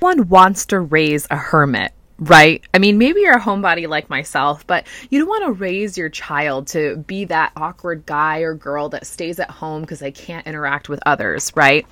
One 0.00 0.28
wants 0.30 0.64
to 0.66 0.80
raise 0.80 1.26
a 1.30 1.36
hermit, 1.36 1.92
right? 2.18 2.62
I 2.72 2.78
mean, 2.78 2.96
maybe 2.96 3.20
you're 3.20 3.36
a 3.36 3.40
homebody 3.40 3.86
like 3.86 4.08
myself, 4.08 4.66
but 4.66 4.86
you 5.10 5.18
don't 5.18 5.28
want 5.28 5.44
to 5.44 5.52
raise 5.52 5.98
your 5.98 6.08
child 6.08 6.68
to 6.68 6.96
be 6.96 7.26
that 7.26 7.52
awkward 7.54 8.06
guy 8.06 8.38
or 8.38 8.54
girl 8.54 8.88
that 8.88 9.06
stays 9.06 9.38
at 9.38 9.50
home 9.50 9.82
because 9.82 9.98
they 9.98 10.10
can't 10.10 10.46
interact 10.46 10.88
with 10.88 11.00
others, 11.04 11.52
right? 11.54 11.86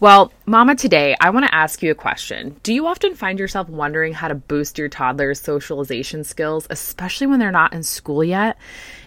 Well, 0.00 0.32
Mama, 0.46 0.74
today 0.74 1.14
I 1.20 1.30
want 1.30 1.46
to 1.46 1.54
ask 1.54 1.80
you 1.80 1.92
a 1.92 1.94
question. 1.94 2.56
Do 2.64 2.74
you 2.74 2.88
often 2.88 3.14
find 3.14 3.38
yourself 3.38 3.68
wondering 3.68 4.14
how 4.14 4.26
to 4.26 4.34
boost 4.34 4.76
your 4.76 4.88
toddler's 4.88 5.40
socialization 5.40 6.24
skills, 6.24 6.66
especially 6.70 7.28
when 7.28 7.38
they're 7.38 7.52
not 7.52 7.72
in 7.72 7.84
school 7.84 8.24
yet? 8.24 8.58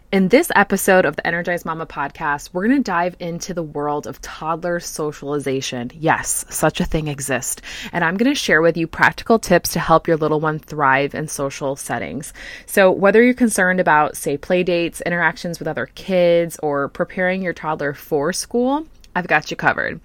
In 0.09 0.29
this 0.29 0.49
episode 0.55 1.03
of 1.03 1.17
the 1.17 1.27
Energized 1.27 1.65
Mama 1.65 1.85
podcast, 1.85 2.51
we're 2.53 2.65
going 2.65 2.81
to 2.81 2.91
dive 2.91 3.17
into 3.19 3.53
the 3.53 3.61
world 3.61 4.07
of 4.07 4.21
toddler 4.21 4.79
socialization. 4.79 5.91
Yes, 5.93 6.45
such 6.49 6.79
a 6.79 6.85
thing 6.85 7.09
exists. 7.09 7.61
And 7.91 8.05
I'm 8.05 8.15
going 8.15 8.31
to 8.31 8.39
share 8.39 8.61
with 8.61 8.77
you 8.77 8.87
practical 8.87 9.37
tips 9.37 9.73
to 9.73 9.81
help 9.81 10.07
your 10.07 10.15
little 10.15 10.39
one 10.39 10.59
thrive 10.59 11.13
in 11.13 11.27
social 11.27 11.75
settings. 11.75 12.31
So, 12.67 12.89
whether 12.89 13.21
you're 13.21 13.33
concerned 13.33 13.81
about, 13.81 14.15
say, 14.15 14.37
play 14.37 14.63
dates, 14.63 15.01
interactions 15.01 15.59
with 15.59 15.67
other 15.67 15.87
kids, 15.87 16.57
or 16.63 16.87
preparing 16.87 17.41
your 17.41 17.51
toddler 17.51 17.93
for 17.93 18.31
school, 18.31 18.87
I've 19.17 19.25
got 19.25 19.49
you 19.49 19.57
covered. 19.57 19.99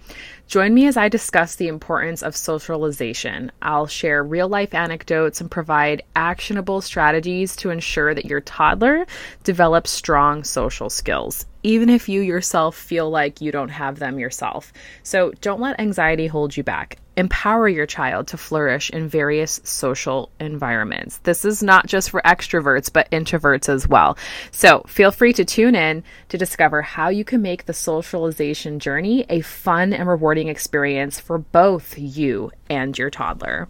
Join 0.47 0.73
me 0.73 0.87
as 0.87 0.97
I 0.97 1.11
discuss 1.11 1.57
the 1.57 1.69
importance 1.69 2.23
of 2.23 2.35
socialization. 2.35 3.53
I'll 3.61 3.87
share 3.87 4.25
real 4.25 4.49
life 4.49 4.73
anecdotes 4.73 5.39
and 5.39 5.51
provide 5.51 6.03
actionable 6.17 6.81
strategies 6.81 7.55
to 7.57 7.69
ensure 7.69 8.15
that 8.15 8.25
your 8.25 8.41
toddler 8.41 9.07
develops 9.45 9.91
strong 9.91 10.45
social 10.45 10.89
skills 10.89 11.45
even 11.63 11.89
if 11.89 12.09
you 12.09 12.21
yourself 12.21 12.77
feel 12.77 13.11
like 13.11 13.41
you 13.41 13.53
don't 13.53 13.69
have 13.69 13.99
them 13.99 14.19
yourself. 14.19 14.73
So 15.03 15.33
don't 15.41 15.61
let 15.61 15.81
anxiety 15.81 16.27
hold 16.27 16.57
you 16.57 16.63
back. 16.63 16.99
Empower 17.17 17.69
your 17.69 17.85
child 17.85 18.27
to 18.29 18.39
flourish 18.39 18.89
in 18.91 19.07
various 19.07 19.61
social 19.65 20.31
environments. 20.41 21.19
This 21.19 21.45
is 21.45 21.63
not 21.63 21.87
just 21.87 22.11
for 22.11 22.23
extroverts, 22.23 22.91
but 22.91 23.11
introverts 23.11 23.69
as 23.69 23.87
well. 23.87 24.17
So 24.51 24.83
feel 24.87 25.11
free 25.11 25.35
to 25.35 25.45
tune 25.45 25.75
in 25.75 26.05
to 26.31 26.39
discover 26.39 26.81
how 26.81 27.11
you 27.11 27.25
can 27.25 27.43
make 27.43 27.67
the 27.67 27.75
socialization 27.75 28.79
journey 28.79 29.27
a 29.29 29.43
fun 29.43 29.93
and 29.93 30.09
rewarding 30.09 30.49
experience 30.49 31.21
for 31.21 31.39
both 31.39 31.99
you 31.99 32.51
and 32.71 32.97
your 32.97 33.11
toddler. 33.11 33.69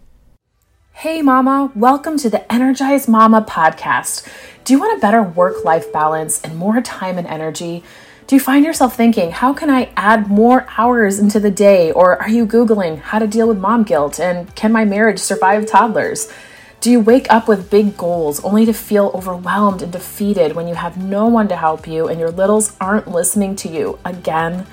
Hey, 0.97 1.21
Mama, 1.21 1.71
welcome 1.75 2.17
to 2.19 2.29
the 2.29 2.49
Energized 2.53 3.09
Mama 3.09 3.41
podcast. 3.41 4.25
Do 4.63 4.71
you 4.71 4.79
want 4.79 4.97
a 4.97 5.01
better 5.01 5.21
work 5.21 5.65
life 5.65 5.91
balance 5.91 6.39
and 6.41 6.55
more 6.55 6.79
time 6.81 7.17
and 7.17 7.27
energy? 7.27 7.83
Do 8.27 8.35
you 8.35 8.39
find 8.39 8.63
yourself 8.63 8.95
thinking, 8.95 9.31
how 9.31 9.53
can 9.53 9.69
I 9.69 9.91
add 9.97 10.27
more 10.27 10.65
hours 10.77 11.19
into 11.19 11.41
the 11.41 11.51
day? 11.51 11.91
Or 11.91 12.21
are 12.21 12.29
you 12.29 12.45
Googling 12.45 12.99
how 12.99 13.19
to 13.19 13.27
deal 13.27 13.49
with 13.49 13.57
mom 13.57 13.83
guilt 13.83 14.19
and 14.19 14.55
can 14.55 14.71
my 14.71 14.85
marriage 14.85 15.19
survive 15.19 15.65
toddlers? 15.65 16.31
Do 16.79 16.91
you 16.91 17.01
wake 17.01 17.29
up 17.29 17.47
with 17.47 17.71
big 17.71 17.97
goals 17.97 18.41
only 18.43 18.65
to 18.65 18.73
feel 18.73 19.11
overwhelmed 19.13 19.81
and 19.81 19.91
defeated 19.91 20.55
when 20.55 20.67
you 20.67 20.75
have 20.75 20.95
no 20.95 21.25
one 21.27 21.49
to 21.49 21.57
help 21.57 21.85
you 21.87 22.07
and 22.07 22.19
your 22.19 22.31
littles 22.31 22.77
aren't 22.79 23.09
listening 23.09 23.55
to 23.57 23.67
you 23.67 23.99
again? 24.05 24.67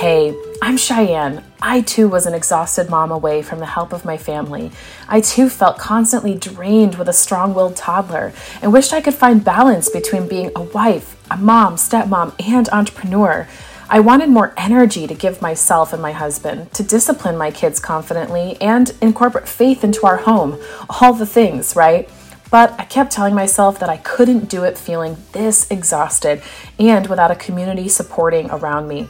Hey, 0.00 0.34
I'm 0.60 0.76
Cheyanne. 0.78 1.44
I 1.60 1.80
too 1.82 2.08
was 2.08 2.26
an 2.26 2.34
exhausted 2.34 2.90
mom 2.90 3.12
away 3.12 3.40
from 3.40 3.60
the 3.60 3.66
help 3.66 3.92
of 3.92 4.04
my 4.04 4.16
family. 4.16 4.72
I 5.06 5.20
too 5.20 5.48
felt 5.48 5.78
constantly 5.78 6.34
drained 6.34 6.96
with 6.96 7.08
a 7.08 7.12
strong 7.12 7.54
willed 7.54 7.76
toddler 7.76 8.32
and 8.60 8.72
wished 8.72 8.92
I 8.92 9.00
could 9.00 9.14
find 9.14 9.44
balance 9.44 9.88
between 9.88 10.26
being 10.26 10.50
a 10.56 10.62
wife, 10.62 11.16
a 11.30 11.36
mom, 11.36 11.76
stepmom, 11.76 12.34
and 12.44 12.68
entrepreneur. 12.70 13.46
I 13.88 14.00
wanted 14.00 14.30
more 14.30 14.54
energy 14.56 15.06
to 15.06 15.14
give 15.14 15.40
myself 15.40 15.92
and 15.92 16.02
my 16.02 16.12
husband, 16.12 16.72
to 16.72 16.82
discipline 16.82 17.36
my 17.36 17.52
kids 17.52 17.78
confidently, 17.78 18.56
and 18.60 18.92
incorporate 19.00 19.46
faith 19.46 19.84
into 19.84 20.04
our 20.04 20.16
home. 20.16 20.60
All 20.88 21.12
the 21.12 21.26
things, 21.26 21.76
right? 21.76 22.08
But 22.50 22.74
I 22.78 22.86
kept 22.86 23.12
telling 23.12 23.34
myself 23.34 23.78
that 23.78 23.88
I 23.88 23.98
couldn't 23.98 24.48
do 24.48 24.64
it 24.64 24.76
feeling 24.76 25.16
this 25.30 25.70
exhausted 25.70 26.42
and 26.78 27.06
without 27.06 27.30
a 27.30 27.36
community 27.36 27.88
supporting 27.88 28.50
around 28.50 28.88
me 28.88 29.08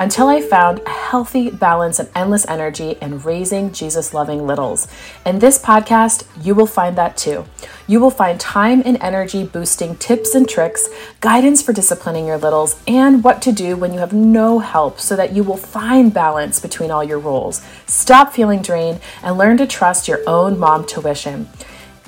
until 0.00 0.28
I 0.28 0.40
found 0.40 0.78
a 0.78 0.88
healthy 0.88 1.50
balance 1.50 1.98
and 1.98 2.08
endless 2.14 2.48
energy 2.48 2.96
in 3.02 3.20
raising 3.20 3.70
Jesus 3.70 4.14
loving 4.14 4.46
littles. 4.46 4.88
In 5.26 5.40
this 5.40 5.58
podcast, 5.58 6.24
you 6.42 6.54
will 6.54 6.66
find 6.66 6.96
that 6.96 7.18
too. 7.18 7.44
You 7.86 8.00
will 8.00 8.10
find 8.10 8.40
time 8.40 8.82
and 8.86 8.96
energy 9.02 9.44
boosting 9.44 9.96
tips 9.96 10.34
and 10.34 10.48
tricks, 10.48 10.88
guidance 11.20 11.60
for 11.60 11.74
disciplining 11.74 12.26
your 12.26 12.38
littles, 12.38 12.80
and 12.88 13.22
what 13.22 13.42
to 13.42 13.52
do 13.52 13.76
when 13.76 13.92
you 13.92 13.98
have 13.98 14.14
no 14.14 14.60
help 14.60 14.98
so 14.98 15.14
that 15.16 15.34
you 15.34 15.42
will 15.42 15.58
find 15.58 16.14
balance 16.14 16.60
between 16.60 16.90
all 16.90 17.04
your 17.04 17.18
roles. 17.18 17.60
Stop 17.84 18.32
feeling 18.32 18.62
drained 18.62 19.02
and 19.22 19.36
learn 19.36 19.58
to 19.58 19.66
trust 19.66 20.08
your 20.08 20.20
own 20.26 20.58
mom 20.58 20.86
tuition. 20.86 21.46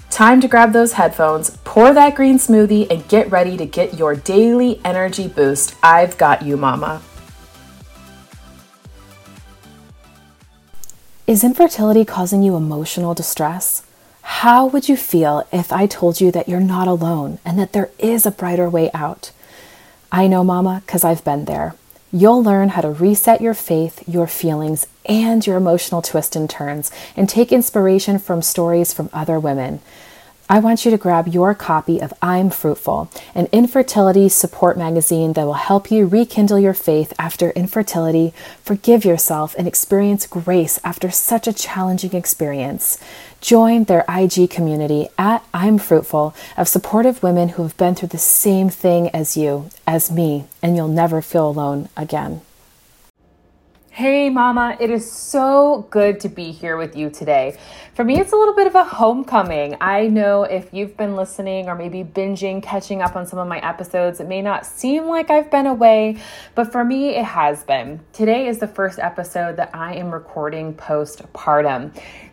Time 0.09 0.41
to 0.41 0.49
grab 0.49 0.73
those 0.73 0.95
headphones, 0.95 1.59
pour 1.65 1.93
that 1.93 2.15
green 2.15 2.39
smoothie, 2.39 2.91
and 2.91 3.07
get 3.09 3.31
ready 3.31 3.59
to 3.59 3.67
get 3.67 3.99
your 3.99 4.15
daily 4.15 4.81
energy 4.83 5.29
boost. 5.29 5.75
I've 5.83 6.17
got 6.17 6.41
you, 6.41 6.57
mama. 6.57 7.03
Is 11.25 11.45
infertility 11.45 12.05
causing 12.05 12.43
you 12.43 12.57
emotional 12.57 13.15
distress? 13.15 13.85
How 14.23 14.67
would 14.67 14.89
you 14.89 14.97
feel 14.97 15.47
if 15.53 15.73
I 15.73 15.87
told 15.87 16.21
you 16.21 16.33
that 16.33 16.49
you're 16.49 16.59
not 16.59 16.89
alone 16.89 17.39
and 17.45 17.57
that 17.61 17.73
there 17.73 17.91
is 18.01 18.27
a 18.27 18.33
brighter 18.33 18.69
way 18.69 18.91
out? 18.93 19.31
I 20.11 20.27
know, 20.27 20.43
Mama, 20.43 20.83
because 20.85 21.05
I've 21.05 21.23
been 21.23 21.45
there. 21.45 21.77
You'll 22.11 22.43
learn 22.43 22.71
how 22.71 22.81
to 22.81 22.91
reset 22.91 23.41
your 23.41 23.55
faith, 23.55 24.03
your 24.09 24.27
feelings, 24.27 24.89
and 25.07 25.47
your 25.47 25.57
emotional 25.57 26.03
twists 26.03 26.35
and 26.35 26.51
turns, 26.51 26.91
and 27.17 27.29
take 27.29 27.53
inspiration 27.53 28.19
from 28.19 28.43
stories 28.43 28.93
from 28.93 29.09
other 29.13 29.39
women. 29.39 29.81
I 30.49 30.59
want 30.59 30.85
you 30.85 30.91
to 30.91 30.99
grab 30.99 31.29
your 31.29 31.55
copy 31.55 32.01
of 32.01 32.13
I'm 32.21 32.51
Fruitful, 32.51 33.11
an 33.35 33.49
infertility 33.53 34.29
support 34.29 34.77
magazine 34.77 35.33
that 35.35 35.47
will 35.47 35.55
help 35.55 35.91
you 35.91 36.07
rekindle 36.07 36.59
your 36.59 36.75
faith 36.75 37.13
after 37.19 37.51
infertility, 37.51 38.35
forgive 38.63 39.05
yourself, 39.05 39.55
and 39.57 39.67
experience 39.67 40.27
grace 40.27 40.79
after 40.85 41.11
such 41.11 41.47
a 41.47 41.53
challenging 41.53 42.15
experience. 42.15 42.99
Join 43.41 43.85
their 43.85 44.05
IG 44.09 44.51
community 44.51 45.09
at 45.17 45.45
I'm 45.55 45.79
Fruitful 45.79 46.35
of 46.57 46.69
supportive 46.69 47.23
women 47.23 47.51
who 47.51 47.63
have 47.63 47.77
been 47.77 47.95
through 47.95 48.09
the 48.09 48.19
same 48.19 48.69
thing 48.69 49.09
as 49.11 49.37
you, 49.37 49.71
as 49.87 50.11
me, 50.11 50.45
and 50.61 50.77
you'll 50.77 50.89
never 50.89 51.23
feel 51.23 51.49
alone 51.49 51.89
again. 51.97 52.43
Hey, 53.95 54.31
Mama, 54.31 54.75
it 54.81 54.89
is 54.89 55.13
so 55.13 55.87
good 55.91 56.19
to 56.21 56.31
be 56.31 56.51
here 56.51 56.79
with 56.79 56.97
you 56.97 57.11
today. 57.11 57.59
For 57.93 58.05
me, 58.05 58.19
it's 58.19 58.33
a 58.33 58.37
little 58.37 58.55
bit 58.55 58.67
of 58.67 58.75
a 58.75 58.85
homecoming. 58.85 59.77
I 59.83 60.07
know 60.07 60.45
if 60.45 60.73
you've 60.73 60.97
been 60.97 61.15
listening 61.15 61.69
or 61.69 61.75
maybe 61.75 62.03
binging, 62.03 62.63
catching 62.63 63.03
up 63.03 63.17
on 63.17 63.27
some 63.27 63.39
of 63.39 63.47
my 63.47 63.59
episodes, 63.59 64.19
it 64.19 64.27
may 64.29 64.41
not 64.41 64.65
seem 64.65 65.09
like 65.09 65.29
I've 65.29 65.51
been 65.51 65.67
away, 65.67 66.17
but 66.55 66.73
for 66.73 66.83
me, 66.83 67.11
it 67.11 67.27
has 67.27 67.65
been. 67.65 68.01
Today 68.15 68.47
is 68.47 68.61
the 68.61 68.67
first 68.67 68.99
episode 68.99 69.57
that 69.57 69.69
I 69.75 69.93
am 69.97 70.11
recording 70.11 70.73
postpartum. 70.73 71.93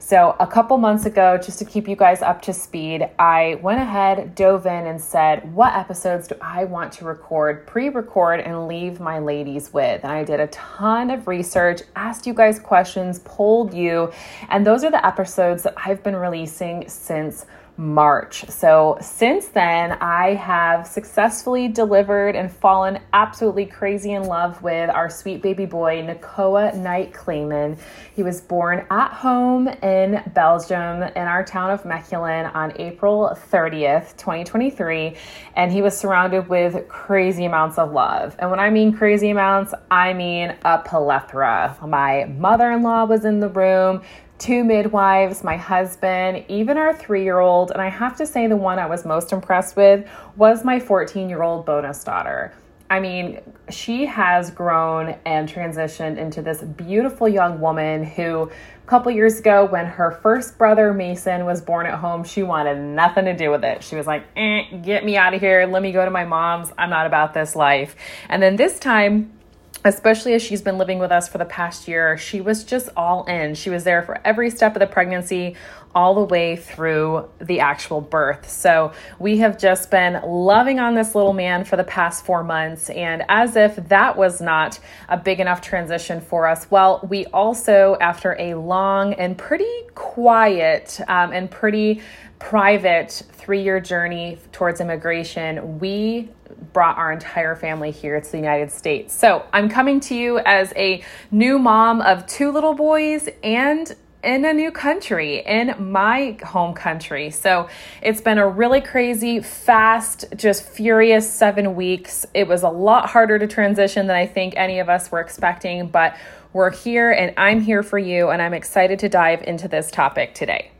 So, 0.10 0.36
a 0.40 0.48
couple 0.48 0.76
months 0.80 1.06
ago, 1.06 1.38
just 1.38 1.60
to 1.60 1.66
keep 1.66 1.88
you 1.88 1.96
guys 1.96 2.24
up 2.24 2.42
to 2.44 2.54
speed, 2.54 3.08
I 3.20 3.60
went 3.62 3.80
ahead, 3.80 4.34
dove 4.34 4.66
in, 4.66 4.88
and 4.88 5.00
said, 5.00 5.54
What 5.54 5.76
episodes 5.76 6.28
do 6.28 6.36
I 6.42 6.64
want 6.64 6.94
to 6.94 7.06
record, 7.06 7.68
pre 7.68 7.90
record, 7.90 8.40
and 8.40 8.68
leave 8.68 9.00
my 9.00 9.20
ladies 9.20 9.72
with? 9.72 10.04
And 10.04 10.12
I 10.12 10.24
did 10.24 10.40
a 10.40 10.48
ton 10.48 11.12
of 11.12 11.28
research, 11.28 11.49
asked 11.96 12.28
you 12.28 12.34
guys 12.34 12.60
questions, 12.60 13.20
polled 13.20 13.74
you, 13.74 14.12
and 14.50 14.66
those 14.66 14.84
are 14.84 14.92
the 14.92 15.06
episodes 15.06 15.64
that 15.64 15.74
I've 15.78 16.04
been 16.04 16.16
releasing 16.16 16.88
since 16.88 17.46
March. 17.80 18.44
So, 18.50 18.98
since 19.00 19.48
then, 19.48 19.94
I 20.02 20.34
have 20.34 20.86
successfully 20.86 21.70
delivered 21.70 22.36
and 22.36 22.52
fallen 22.52 23.00
absolutely 23.14 23.66
crazy 23.66 24.12
in 24.12 24.26
love 24.26 24.62
with 24.62 24.90
our 24.90 25.10
sweet 25.10 25.42
baby 25.42 25.66
boy, 25.66 26.02
Nakoa 26.02 26.76
Knight 26.76 27.14
Clayman. 27.14 27.80
He 28.14 28.22
was 28.22 28.42
born 28.42 28.86
at 28.92 29.14
home 29.14 29.70
in 29.70 30.22
Belgium 30.36 31.04
in 31.04 31.24
our 31.26 31.42
town 31.42 31.72
of 31.72 31.84
Mechelen 31.84 32.54
on 32.54 32.74
April 32.76 33.34
30th, 33.50 34.18
2023, 34.18 35.16
and 35.56 35.72
he 35.72 35.82
was 35.82 35.98
surrounded 35.98 36.50
with 36.50 36.86
crazy 36.90 37.46
amounts 37.46 37.78
of 37.78 37.94
love. 37.94 38.36
And 38.40 38.52
when 38.52 38.60
I 38.60 38.72
mean 38.72 38.92
crazy 38.92 39.30
amounts, 39.30 39.74
I 39.90 40.12
mean 40.12 40.54
a 40.66 40.80
plethora. 40.80 41.78
My 41.88 42.26
mother 42.26 42.74
in 42.74 42.84
law 42.84 43.06
was 43.06 43.24
in 43.24 43.40
the 43.40 43.48
room 43.48 44.02
two 44.40 44.64
midwives, 44.64 45.44
my 45.44 45.58
husband, 45.58 46.46
even 46.48 46.78
our 46.78 46.96
three 46.96 47.24
year 47.24 47.40
old. 47.40 47.72
And 47.72 47.82
I 47.82 47.90
have 47.90 48.18
to 48.18 48.26
say, 48.26 48.48
the 48.48 48.56
one 48.56 48.80
I 48.80 48.88
was 48.88 49.06
most 49.06 49.32
impressed 49.32 49.76
with 49.76 50.10
was 50.36 50.64
my 50.64 50.80
14 50.80 51.30
year 51.30 51.44
old 51.44 51.66
bonus 51.66 52.04
daughter. 52.04 52.54
I 52.92 53.00
mean, 53.00 53.42
she 53.70 54.08
has 54.08 54.50
grown 54.50 55.16
and 55.24 55.48
transitioned 55.48 56.18
into 56.18 56.42
this 56.42 56.64
beautiful 56.64 57.30
young 57.30 57.60
woman 57.60 58.04
who, 58.04 58.50
a 58.50 58.88
couple 58.88 59.12
years 59.12 59.40
ago, 59.40 59.66
when 59.66 59.86
her 59.86 60.10
first 60.24 60.58
brother 60.58 60.92
Mason 60.92 61.46
was 61.46 61.62
born 61.62 61.86
at 61.86 61.94
home, 62.00 62.24
she 62.24 62.42
wanted 62.42 62.80
nothing 62.80 63.26
to 63.26 63.36
do 63.36 63.52
with 63.52 63.64
it. 63.64 63.84
She 63.84 63.96
was 63.96 64.08
like, 64.08 64.24
eh, 64.36 64.64
get 64.82 65.06
me 65.06 65.18
out 65.18 65.36
of 65.36 65.40
here. 65.40 65.68
Let 65.68 65.84
me 65.84 65.92
go 65.92 66.04
to 66.04 66.10
my 66.10 66.26
mom's. 66.26 66.72
I'm 66.80 66.90
not 66.90 67.06
about 67.06 67.36
this 67.36 67.56
life. 67.56 67.96
And 68.28 68.42
then 68.42 68.56
this 68.56 68.80
time, 68.80 69.39
especially 69.86 70.34
as 70.34 70.42
she's 70.42 70.62
been 70.62 70.78
living 70.78 71.00
with 71.00 71.12
us 71.12 71.30
for 71.30 71.38
the 71.38 71.46
past 71.46 71.88
year, 71.88 72.18
she 72.18 72.42
was 72.42 72.64
just 72.64 72.90
all 72.98 73.24
in. 73.26 73.56
She 73.56 73.70
was 73.70 73.84
there 73.84 74.02
for 74.02 74.20
every 74.26 74.50
step 74.50 74.76
of 74.76 74.80
the 74.80 74.88
pregnancy, 74.88 75.56
all 75.96 76.14
the 76.14 76.24
way 76.24 76.56
through 76.56 77.28
the 77.40 77.60
actual 77.60 78.00
birth. 78.00 78.48
So 78.50 78.92
we 79.18 79.38
have 79.38 79.58
just 79.58 79.90
been 79.90 80.22
loving 80.24 80.80
on 80.80 80.94
this 80.94 81.16
little 81.16 81.34
man 81.34 81.66
for 81.66 81.78
the 81.78 81.84
past 81.84 82.26
four 82.26 82.44
months. 82.44 82.90
And 82.90 83.24
as 83.28 83.56
if 83.56 83.76
that 83.88 84.16
was 84.16 84.40
not 84.40 84.80
a 85.08 85.18
big 85.18 85.40
enough 85.40 85.62
transition 85.62 86.22
for 86.22 86.48
us, 86.48 86.70
well, 86.70 87.00
we 87.10 87.26
also, 87.28 87.98
after 88.02 88.36
a 88.40 88.54
long 88.54 89.14
and 89.16 89.38
pretty 89.38 89.84
quiet 89.96 91.00
um, 91.08 91.32
and 91.32 91.50
pretty 91.50 92.02
private 92.38 93.24
three 93.34 93.64
year 93.64 93.80
journey 93.80 94.38
towards 94.52 94.82
immigration, 94.82 95.80
we 95.80 96.30
brought 96.74 96.98
our 96.98 97.12
entire 97.12 97.56
family 97.56 97.92
here 97.92 98.20
to 98.20 98.32
the 98.32 98.38
United 98.38 98.72
States. 98.72 99.14
So 99.14 99.46
I'm 99.54 99.70
coming 99.70 100.00
to 100.02 100.16
you 100.16 100.40
as 100.40 100.74
a 100.76 101.04
new 101.32 101.60
mom 101.60 102.02
of 102.02 102.26
two 102.26 102.52
little 102.52 102.74
boys 102.74 103.30
and 103.44 103.96
in 104.22 104.44
a 104.44 104.52
new 104.52 104.70
country, 104.70 105.40
in 105.46 105.74
my 105.92 106.38
home 106.44 106.74
country. 106.74 107.30
So 107.32 107.70
it's 108.02 108.20
been 108.20 108.38
a 108.38 108.48
really 108.48 108.82
crazy, 108.82 109.40
fast, 109.40 110.26
just 110.36 110.68
furious 110.68 111.30
seven 111.30 111.76
weeks. 111.76 112.26
It 112.34 112.48
was 112.48 112.64
a 112.64 112.70
lot 112.70 113.10
harder 113.10 113.40
to 113.40 113.48
transition 113.48 114.08
than 114.08 114.18
I 114.18 114.28
think 114.28 114.56
any 114.58 114.80
of 114.80 114.90
us 114.90 115.10
were 115.10 115.22
expecting, 115.22 115.88
but 115.88 116.18
we're 116.52 116.72
here 116.72 117.12
and 117.12 117.34
I'm 117.38 117.62
here 117.62 117.84
for 117.84 117.98
you, 118.00 118.30
and 118.30 118.42
I'm 118.42 118.54
excited 118.54 119.00
to 119.00 119.10
dive 119.10 119.44
into 119.44 119.68
this 119.68 119.90
topic 119.90 120.34
today. 120.34 120.72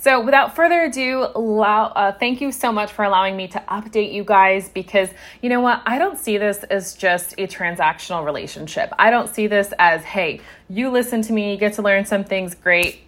So, 0.00 0.20
without 0.20 0.54
further 0.54 0.82
ado, 0.82 1.22
uh, 1.22 2.12
thank 2.12 2.40
you 2.40 2.52
so 2.52 2.70
much 2.70 2.92
for 2.92 3.04
allowing 3.04 3.36
me 3.36 3.48
to 3.48 3.58
update 3.68 4.12
you 4.12 4.22
guys 4.22 4.68
because 4.68 5.08
you 5.42 5.48
know 5.48 5.60
what? 5.60 5.82
I 5.84 5.98
don't 5.98 6.18
see 6.18 6.38
this 6.38 6.62
as 6.64 6.94
just 6.94 7.32
a 7.38 7.48
transactional 7.48 8.24
relationship. 8.24 8.92
I 8.98 9.10
don't 9.10 9.28
see 9.28 9.48
this 9.48 9.72
as, 9.80 10.04
hey, 10.04 10.40
you 10.68 10.90
listen 10.90 11.22
to 11.22 11.32
me, 11.32 11.52
you 11.52 11.58
get 11.58 11.72
to 11.74 11.82
learn 11.82 12.04
some 12.04 12.22
things, 12.22 12.54
great 12.54 13.05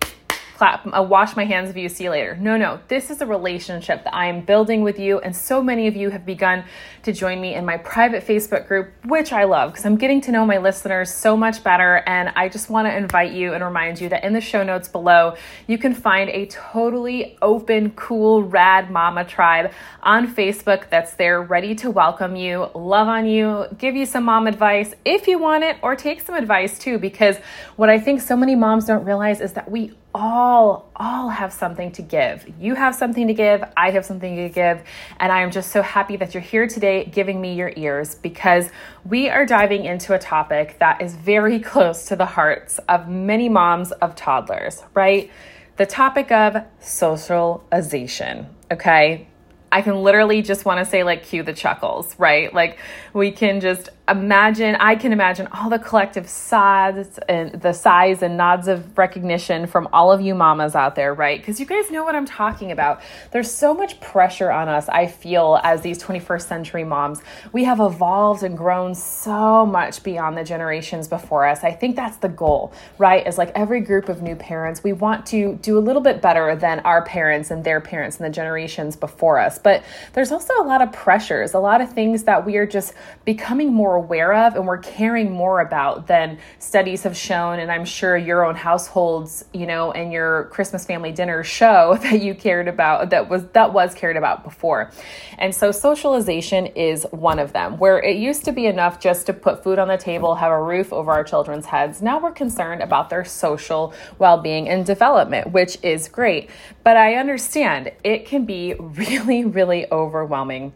clap, 0.59 0.85
uh, 0.93 1.01
wash 1.01 1.37
my 1.37 1.45
hands 1.45 1.71
of 1.71 1.77
you, 1.77 1.89
see 1.89 2.05
you 2.05 2.11
later. 2.11 2.35
No, 2.35 2.57
no, 2.57 2.81
this 2.89 3.11
is 3.11 3.21
a 3.21 3.27
relationship 3.27 4.03
that 4.03 4.13
I 4.13 4.27
am 4.27 4.41
building 4.41 4.83
with 4.83 4.99
you. 4.99 5.21
And 5.21 5.35
so 5.35 5.63
many 5.63 5.87
of 5.87 5.95
you 5.95 6.11
have 6.11 6.27
begun 6.27 6.65
to 7.05 7.13
join 7.13 7.41
me 7.41 7.55
in 7.55 7.65
my 7.65 7.77
private 7.77 8.27
Facebook 8.27 8.67
group, 8.67 8.93
which 9.05 9.33
I 9.33 9.45
love 9.45 9.71
because 9.71 9.87
I'm 9.87 9.97
getting 9.97 10.21
to 10.23 10.33
know 10.33 10.45
my 10.45 10.59
listeners 10.59 11.15
so 11.15 11.37
much 11.37 11.63
better. 11.63 12.03
And 12.07 12.31
I 12.35 12.49
just 12.49 12.71
want 12.71 12.89
to 12.89 12.97
invite 12.97 13.31
you 13.31 13.55
and 13.55 13.63
remind 13.63 14.01
you 14.01 14.09
that 14.09 14.25
in 14.25 14.33
the 14.33 14.41
show 14.41 14.65
notes 14.65 14.89
below, 14.89 15.37
you 15.69 15.79
can 15.79 15.95
find 15.95 16.29
a 16.31 16.47
totally 16.47 17.39
open, 17.41 17.93
cool, 17.93 18.43
rad 18.43 18.91
mama 18.91 19.25
tribe 19.25 19.71
on 20.03 20.27
Facebook 20.35 20.91
that's 20.91 21.15
there 21.15 21.41
ready 21.41 21.77
to 21.77 21.89
welcome 21.89 22.35
you, 22.35 22.69
love 22.75 23.07
on 23.07 23.27
you, 23.27 23.67
give 23.79 23.95
you 23.95 24.07
some 24.07 24.25
mom 24.25 24.49
advice 24.49 24.93
if 25.05 25.29
you 25.29 25.39
want 25.39 25.63
it, 25.63 25.77
or 25.83 25.95
take 25.95 26.21
some 26.21 26.35
advice 26.35 26.81
too. 26.81 26.99
Because 26.99 27.37
what 27.77 27.89
I 27.89 28.01
think 28.01 28.21
so 28.21 28.35
many 28.35 28.57
moms 28.57 28.87
don't 28.87 29.05
realize 29.05 29.41
is 29.41 29.53
that 29.53 29.71
we 29.71 29.95
all 30.19 30.91
all 30.97 31.29
have 31.29 31.53
something 31.53 31.93
to 31.93 32.03
give. 32.03 32.45
You 32.59 32.75
have 32.75 32.95
something 32.95 33.29
to 33.29 33.35
give, 33.35 33.63
I 33.77 33.93
have 33.93 34.05
something 34.05 34.35
to 34.35 34.49
give, 34.49 34.83
and 35.21 35.31
I 35.31 35.43
am 35.43 35.53
just 35.53 35.71
so 35.71 35.81
happy 35.81 36.17
that 36.17 36.35
you're 36.35 36.43
here 36.43 36.67
today 36.67 37.05
giving 37.05 37.41
me 37.41 37.55
your 37.55 37.73
ears 37.77 38.17
because 38.17 38.69
we 39.05 39.29
are 39.29 39.47
diving 39.47 39.85
into 39.85 40.15
a 40.15 40.19
topic 40.19 40.77
that 40.81 41.01
is 41.01 41.15
very 41.15 41.61
close 41.71 42.07
to 42.07 42.17
the 42.17 42.27
hearts 42.27 42.81
of 42.89 43.09
many 43.09 43.49
moms 43.49 43.93
of 43.93 44.17
toddlers, 44.17 44.83
right? 44.93 45.31
The 45.77 45.87
topic 45.87 46.33
of 46.33 46.65
socialization, 46.81 48.49
okay? 48.73 49.29
I 49.71 49.83
can 49.83 50.03
literally 50.03 50.43
just 50.43 50.65
want 50.65 50.85
to 50.85 50.91
say, 50.91 51.05
like, 51.05 51.25
cue 51.27 51.45
the 51.45 51.53
chuckles, 51.53 52.19
right? 52.19 52.53
Like, 52.53 52.79
we 53.13 53.31
can 53.31 53.61
just 53.61 53.91
imagine, 54.09 54.75
I 54.77 54.97
can 54.97 55.13
imagine 55.13 55.49
all 55.53 55.71
the 55.71 55.79
collective 55.79 56.29
sighs 56.29 57.19
and 57.29 57.53
the 57.61 57.73
sighs 57.73 58.23
and 58.23 58.37
nods 58.37 58.69
of 58.69 58.97
recognition 58.97 59.67
from 59.67 59.89
all 59.93 60.11
of 60.13 60.21
you 60.21 60.35
mamas 60.35 60.75
out 60.75 60.95
there, 60.95 61.15
right? 61.15 61.41
Because 61.41 61.61
you 61.61 61.67
guys 61.67 61.91
know 61.91 62.05
what 62.05 62.15
I'm 62.15 62.27
talking 62.27 62.73
about. 62.73 63.01
There's 63.31 63.51
so 63.51 63.75
much 63.75 64.01
pressure 64.01 64.51
on 64.51 64.69
us, 64.69 64.89
I 64.89 65.07
feel, 65.07 65.61
as 65.63 65.83
these 65.83 66.03
21st 66.03 66.43
century 66.43 66.85
moms. 66.85 67.21
We 67.53 67.65
have 67.65 67.81
evolved 67.81 68.43
and 68.43 68.57
grown 68.57 68.95
so 68.95 69.67
much 69.67 70.03
beyond 70.03 70.37
the 70.37 70.45
generations 70.45 71.09
before 71.09 71.47
us. 71.47 71.63
I 71.63 71.73
think 71.73 71.97
that's 71.97 72.17
the 72.17 72.29
goal, 72.29 72.73
right? 72.99 73.27
Is 73.27 73.39
like 73.39 73.53
every 73.55 73.81
group 73.81 74.09
of 74.09 74.23
new 74.23 74.37
parents, 74.37 74.83
we 74.83 74.93
want 74.93 75.27
to 75.27 75.57
do 75.57 75.79
a 75.79 75.81
little 75.81 76.03
bit 76.03 76.23
better 76.23 76.57
than 76.57 76.81
our 76.81 77.05
parents 77.05 77.51
and 77.51 77.63
their 77.65 77.81
parents 77.81 78.17
and 78.17 78.27
the 78.27 78.31
generations 78.35 78.97
before 78.97 79.39
us. 79.39 79.59
But 79.59 79.85
there's 80.15 80.33
also 80.33 80.55
a 80.61 80.65
lot 80.65 80.83
of 80.83 80.93
pressures, 80.93 81.55
a 81.55 81.59
lot 81.59 81.81
of 81.81 81.93
things 81.93 82.25
that 82.25 82.45
we 82.45 82.57
are 82.57 82.67
just 82.67 82.95
becoming 83.25 83.73
more 83.73 83.98
aware 83.99 84.33
of 84.33 84.55
and 84.55 84.67
we're 84.67 84.79
caring 84.79 85.31
more 85.31 85.61
about 85.61 86.07
than 86.07 86.39
studies 86.59 87.03
have 87.03 87.17
shown. 87.17 87.59
And 87.59 87.71
I'm 87.71 87.85
sure 87.85 88.17
your 88.17 88.47
own 88.47 88.55
households, 88.55 89.45
you 89.53 89.67
know, 89.67 89.93
and 89.93 90.13
your 90.13 90.45
Christmas 90.45 90.85
family 90.85 91.13
dinner 91.13 91.43
show 91.43 91.99
that 92.03 92.23
you 92.23 92.35
cared 92.35 92.69
about, 92.69 93.11
that 93.11 93.29
was 93.29 93.45
that 93.49 93.73
was 93.73 93.95
cared 93.95 94.17
about 94.17 94.45
before. 94.45 94.91
And 95.39 95.55
so 95.55 95.71
socialization 95.71 96.67
is 96.67 97.07
one 97.11 97.39
of 97.39 97.53
them, 97.53 97.79
where 97.79 97.99
it 98.03 98.17
used 98.17 98.45
to 98.47 98.53
be 98.53 98.67
enough 98.67 99.01
just 99.01 99.27
to 99.27 99.33
put 99.33 99.63
food 99.63 99.79
on 99.79 99.89
the 99.89 99.99
table, 99.99 100.35
have 100.37 100.53
a 100.53 100.63
roof 100.63 100.93
over 100.93 101.11
our 101.11 101.25
children's 101.25 101.67
heads. 101.67 102.01
Now 102.01 102.19
we're 102.21 102.33
concerned 102.33 102.83
about 102.83 103.11
their 103.11 103.25
social 103.25 103.93
well-being 104.19 104.69
and 104.69 104.87
development, 104.87 105.53
which 105.53 105.79
is 105.83 106.09
great. 106.09 106.51
But 106.85 106.97
I 106.97 107.15
understand 107.15 107.93
it 108.05 108.27
can 108.27 108.45
be 108.45 108.75
really, 108.79 109.45
really 109.45 109.91
overwhelming 109.91 110.73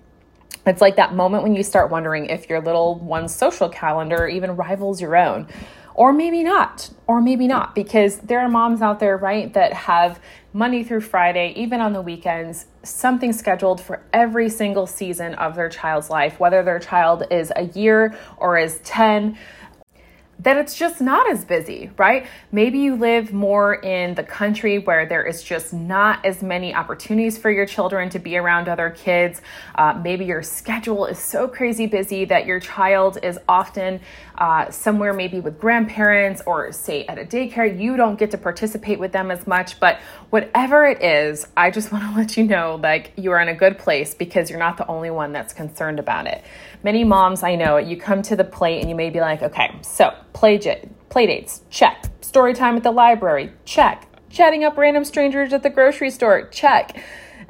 it's 0.67 0.81
like 0.81 0.97
that 0.97 1.15
moment 1.15 1.43
when 1.43 1.55
you 1.55 1.63
start 1.63 1.91
wondering 1.91 2.27
if 2.27 2.49
your 2.49 2.61
little 2.61 2.99
one's 2.99 3.35
social 3.35 3.69
calendar 3.69 4.27
even 4.27 4.57
rivals 4.57 5.01
your 5.01 5.17
own. 5.17 5.49
Or 5.95 6.13
maybe 6.13 6.43
not, 6.43 6.89
or 7.07 7.21
maybe 7.21 7.47
not, 7.47 7.75
because 7.75 8.17
there 8.19 8.41
are 8.41 8.49
moms 8.49 8.81
out 8.81 8.99
there, 8.99 9.19
right, 9.19 9.53
that 9.53 9.75
have 9.75 10.21
Monday 10.55 10.83
through 10.83 11.03
Friday, 11.03 11.53
even 11.55 11.83
on 11.83 11.93
the 11.93 12.01
weekends, 12.01 12.65
something 12.83 13.33
scheduled 13.33 13.79
for 13.79 14.03
every 14.11 14.49
single 14.49 14.87
season 14.87 15.35
of 15.35 15.55
their 15.55 15.69
child's 15.69 16.09
life, 16.09 16.41
whether 16.41 16.63
their 16.63 16.79
child 16.79 17.25
is 17.31 17.53
a 17.57 17.65
year 17.65 18.17
or 18.39 18.57
is 18.57 18.79
10 18.85 19.37
then 20.43 20.59
it's 20.59 20.75
just 20.75 21.01
not 21.01 21.31
as 21.31 21.45
busy, 21.45 21.91
right? 21.97 22.27
Maybe 22.51 22.79
you 22.79 22.97
live 22.97 23.33
more 23.33 23.75
in 23.75 24.15
the 24.15 24.23
country 24.25 24.79
where 24.79 25.07
there 25.07 25.25
is 25.25 25.43
just 25.43 25.73
not 25.73 26.25
as 26.25 26.43
many 26.43 26.75
opportunities 26.75 27.39
for 27.39 27.51
your 27.51 27.67
children 27.67 28.09
to 28.11 28.19
be 28.19 28.37
around 28.37 28.69
other 28.69 28.91
kids. 28.91 29.41
Uh, 29.77 30.01
maybe 30.03 30.25
your 30.25 30.43
schedule 30.43 31.07
is 31.07 31.19
so 31.19 31.47
crazy 31.47 31.87
busy 31.87 32.25
that 32.25 32.47
your 32.47 32.59
child 32.59 33.19
is 33.23 33.39
often 33.49 34.01
uh, 34.43 34.69
somewhere, 34.73 35.13
maybe 35.13 35.39
with 35.39 35.57
grandparents 35.61 36.43
or 36.47 36.73
say 36.73 37.07
at 37.07 37.17
a 37.17 37.25
daycare. 37.25 37.81
You 37.81 37.97
don't 37.97 38.19
get 38.19 38.33
to 38.33 38.39
participate 38.39 38.99
with 38.99 39.13
them 39.13 39.31
as 39.31 39.47
much, 39.47 39.79
but 39.79 40.01
whatever 40.31 40.85
it 40.85 41.01
is, 41.01 41.47
I 41.57 41.71
just 41.71 41.93
want 41.93 42.13
to 42.13 42.19
let 42.19 42.37
you 42.37 42.43
know 42.43 42.81
like 42.83 43.13
you 43.17 43.31
are 43.31 43.41
in 43.41 43.47
a 43.47 43.55
good 43.55 43.79
place 43.79 44.15
because 44.15 44.51
you're 44.51 44.59
not 44.59 44.79
the 44.79 44.87
only 44.89 45.11
one 45.11 45.31
that's 45.31 45.53
concerned 45.53 46.01
about 46.01 46.27
it. 46.27 46.43
Many 46.83 47.05
moms 47.05 47.45
I 47.45 47.55
know, 47.55 47.77
you 47.77 47.97
come 47.97 48.21
to 48.23 48.35
the 48.35 48.43
plate 48.43 48.81
and 48.81 48.91
you 48.91 48.97
may 48.97 49.11
be 49.11 49.21
like, 49.21 49.43
okay, 49.43 49.77
so 49.83 50.13
play, 50.33 50.59
j- 50.59 50.89
play 51.09 51.27
dates, 51.27 51.63
check. 51.71 52.07
Story 52.21 52.53
time 52.53 52.77
at 52.77 52.83
the 52.83 52.91
library, 52.91 53.53
check. 53.65 54.09
Chatting 54.29 54.65
up 54.65 54.77
random 54.77 55.05
strangers 55.05 55.53
at 55.53 55.63
the 55.63 55.71
grocery 55.71 56.11
store, 56.11 56.49
check. 56.49 57.01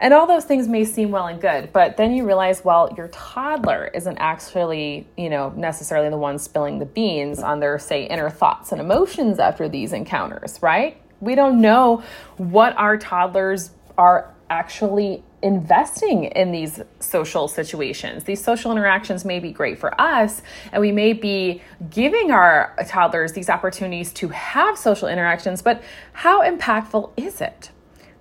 And 0.03 0.13
all 0.13 0.27
those 0.27 0.45
things 0.45 0.67
may 0.67 0.85
seem 0.85 1.13
well 1.13 1.29
and 1.29 1.41
good, 1.41 1.73
but 1.73 1.97
then 1.97 2.13
you 2.13 2.27
realize, 2.27 2.65
well, 2.65 2.93
your 2.97 3.07
toddler 3.09 3.89
isn't 3.95 4.19
actually, 4.19 5.07
you 5.17 5.31
know, 5.31 5.51
necessarily 5.51 6.11
the 6.11 6.19
one 6.19 6.41
spilling 6.41 6.81
the 6.81 6.87
beans 6.87 7.39
on 7.39 7.61
their, 7.61 7.79
say, 7.79 8.07
inner 8.07 8.29
thoughts 8.29 8.73
and 8.73 8.81
emotions 8.81 9.39
after 9.39 9.69
these 9.69 9.93
encounters, 9.93 10.61
right? 10.61 11.01
We 11.21 11.37
don't 11.37 11.61
know 11.61 12.03
what 12.37 12.77
our 12.77 12.99
toddlers 12.99 13.71
are 13.97 14.35
actually 14.51 15.23
investing 15.41 16.25
in 16.25 16.51
these 16.51 16.81
social 16.99 17.47
situations. 17.47 18.25
These 18.25 18.43
social 18.43 18.73
interactions 18.73 19.25
may 19.25 19.39
be 19.39 19.53
great 19.53 19.79
for 19.79 19.99
us, 20.01 20.43
and 20.73 20.81
we 20.81 20.91
may 20.91 21.13
be 21.13 21.63
giving 21.91 22.33
our 22.33 22.75
toddlers 22.89 23.35
these 23.35 23.49
opportunities 23.49 24.13
to 24.15 24.31
have 24.31 24.77
social 24.77 25.07
interactions, 25.07 25.63
but 25.63 25.81
how 26.13 26.43
impactful 26.43 27.13
is 27.17 27.41
it? 27.41 27.71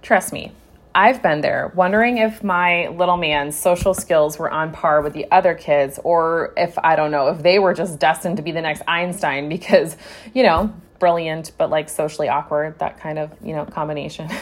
Trust 0.03 0.31
me, 0.31 0.51
I've 0.93 1.21
been 1.21 1.41
there 1.41 1.71
wondering 1.75 2.17
if 2.17 2.43
my 2.43 2.87
little 2.89 3.17
man's 3.17 3.55
social 3.55 3.93
skills 3.93 4.37
were 4.37 4.51
on 4.51 4.71
par 4.71 5.01
with 5.01 5.13
the 5.13 5.29
other 5.31 5.53
kids, 5.53 5.99
or 6.03 6.53
if 6.57 6.77
I 6.79 6.95
don't 6.95 7.11
know, 7.11 7.29
if 7.29 7.41
they 7.41 7.59
were 7.59 7.73
just 7.73 7.99
destined 7.99 8.37
to 8.37 8.43
be 8.43 8.51
the 8.51 8.61
next 8.61 8.81
Einstein 8.87 9.47
because, 9.49 9.95
you 10.33 10.43
know, 10.43 10.73
brilliant 10.99 11.51
but 11.57 11.71
like 11.71 11.89
socially 11.89 12.29
awkward 12.29 12.77
that 12.77 12.99
kind 12.99 13.17
of 13.17 13.31
you 13.43 13.53
know 13.53 13.65
combination. 13.65 14.29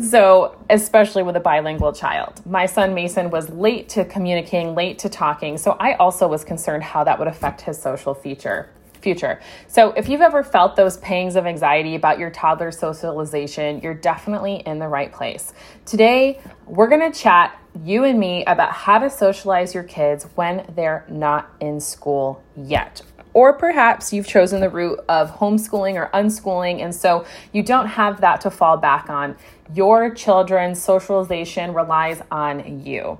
So 0.00 0.56
especially 0.70 1.24
with 1.24 1.36
a 1.36 1.40
bilingual 1.40 1.92
child. 1.92 2.44
My 2.46 2.66
son 2.66 2.94
mason 2.94 3.30
was 3.30 3.50
late 3.50 3.88
to 3.90 4.04
communicating 4.04 4.74
late 4.74 5.00
to 5.00 5.08
talking 5.08 5.58
so 5.58 5.76
i 5.80 5.94
also 5.94 6.26
was 6.28 6.44
concerned 6.44 6.82
how 6.82 7.04
that 7.04 7.18
would 7.18 7.28
affect 7.28 7.60
his 7.62 7.80
social 7.80 8.14
feature 8.14 8.68
future. 9.00 9.40
So, 9.68 9.92
if 9.92 10.08
you've 10.08 10.20
ever 10.20 10.42
felt 10.42 10.76
those 10.76 10.96
pangs 10.98 11.36
of 11.36 11.46
anxiety 11.46 11.94
about 11.94 12.18
your 12.18 12.30
toddler's 12.30 12.78
socialization, 12.78 13.80
you're 13.80 13.94
definitely 13.94 14.56
in 14.66 14.78
the 14.78 14.88
right 14.88 15.12
place. 15.12 15.52
Today, 15.84 16.40
we're 16.66 16.88
going 16.88 17.12
to 17.12 17.18
chat, 17.18 17.58
you 17.84 18.04
and 18.04 18.18
me, 18.18 18.44
about 18.44 18.72
how 18.72 18.98
to 18.98 19.10
socialize 19.10 19.74
your 19.74 19.84
kids 19.84 20.24
when 20.34 20.72
they're 20.74 21.04
not 21.08 21.50
in 21.60 21.80
school 21.80 22.42
yet. 22.56 23.02
Or 23.32 23.52
perhaps 23.52 24.12
you've 24.12 24.26
chosen 24.26 24.60
the 24.60 24.68
route 24.68 25.00
of 25.08 25.30
homeschooling 25.30 25.94
or 25.94 26.10
unschooling, 26.12 26.82
and 26.82 26.94
so 26.94 27.24
you 27.52 27.62
don't 27.62 27.86
have 27.86 28.20
that 28.22 28.40
to 28.42 28.50
fall 28.50 28.76
back 28.76 29.08
on. 29.08 29.36
Your 29.72 30.12
children's 30.12 30.82
socialization 30.82 31.72
relies 31.72 32.20
on 32.30 32.84
you. 32.84 33.18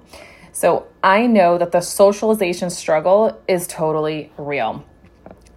So 0.53 0.89
I 1.03 1.27
know 1.27 1.59
that 1.59 1.71
the 1.71 1.81
socialization 1.81 2.71
struggle 2.71 3.41
is 3.47 3.69
totally 3.69 4.33
real. 4.37 4.85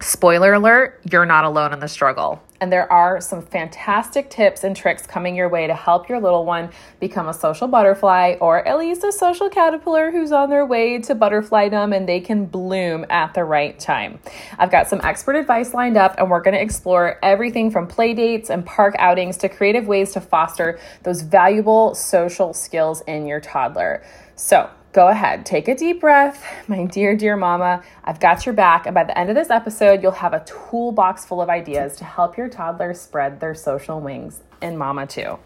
Spoiler 0.00 0.52
alert, 0.54 1.00
you're 1.10 1.24
not 1.24 1.44
alone 1.44 1.72
in 1.72 1.80
the 1.80 1.88
struggle. 1.88 2.42
And 2.60 2.72
there 2.72 2.90
are 2.90 3.20
some 3.20 3.42
fantastic 3.42 4.30
tips 4.30 4.64
and 4.64 4.74
tricks 4.74 5.06
coming 5.06 5.36
your 5.36 5.48
way 5.48 5.66
to 5.66 5.74
help 5.74 6.08
your 6.08 6.20
little 6.20 6.44
one 6.44 6.70
become 6.98 7.28
a 7.28 7.34
social 7.34 7.68
butterfly 7.68 8.36
or 8.40 8.66
at 8.66 8.78
least 8.78 9.04
a 9.04 9.12
social 9.12 9.50
caterpillar 9.50 10.10
who's 10.10 10.32
on 10.32 10.50
their 10.50 10.64
way 10.64 10.98
to 10.98 11.14
butterflydom 11.14 11.94
and 11.94 12.08
they 12.08 12.20
can 12.20 12.46
bloom 12.46 13.04
at 13.10 13.34
the 13.34 13.44
right 13.44 13.78
time. 13.78 14.18
I've 14.58 14.70
got 14.70 14.88
some 14.88 15.00
expert 15.02 15.36
advice 15.36 15.74
lined 15.74 15.96
up 15.96 16.14
and 16.18 16.30
we're 16.30 16.42
going 16.42 16.54
to 16.54 16.62
explore 16.62 17.18
everything 17.22 17.70
from 17.70 17.86
play 17.86 18.14
dates 18.14 18.50
and 18.50 18.64
park 18.64 18.94
outings 18.98 19.36
to 19.38 19.48
creative 19.48 19.86
ways 19.86 20.12
to 20.12 20.20
foster 20.20 20.78
those 21.02 21.22
valuable 21.22 21.94
social 21.94 22.52
skills 22.54 23.02
in 23.02 23.26
your 23.26 23.40
toddler. 23.40 24.02
So, 24.36 24.70
go 24.94 25.08
ahead, 25.08 25.44
take 25.44 25.68
a 25.68 25.74
deep 25.74 26.00
breath. 26.00 26.46
My 26.68 26.86
dear, 26.86 27.14
dear 27.14 27.36
mama, 27.36 27.82
I've 28.04 28.20
got 28.20 28.46
your 28.46 28.54
back. 28.54 28.86
And 28.86 28.94
by 28.94 29.04
the 29.04 29.18
end 29.18 29.28
of 29.28 29.36
this 29.36 29.50
episode, 29.50 30.02
you'll 30.02 30.12
have 30.12 30.32
a 30.32 30.42
toolbox 30.44 31.26
full 31.26 31.42
of 31.42 31.50
ideas 31.50 31.96
to 31.96 32.04
help 32.04 32.38
your 32.38 32.48
toddler 32.48 32.94
spread 32.94 33.40
their 33.40 33.54
social 33.54 34.00
wings, 34.00 34.40
and 34.62 34.78
mama 34.78 35.06
too. 35.06 35.38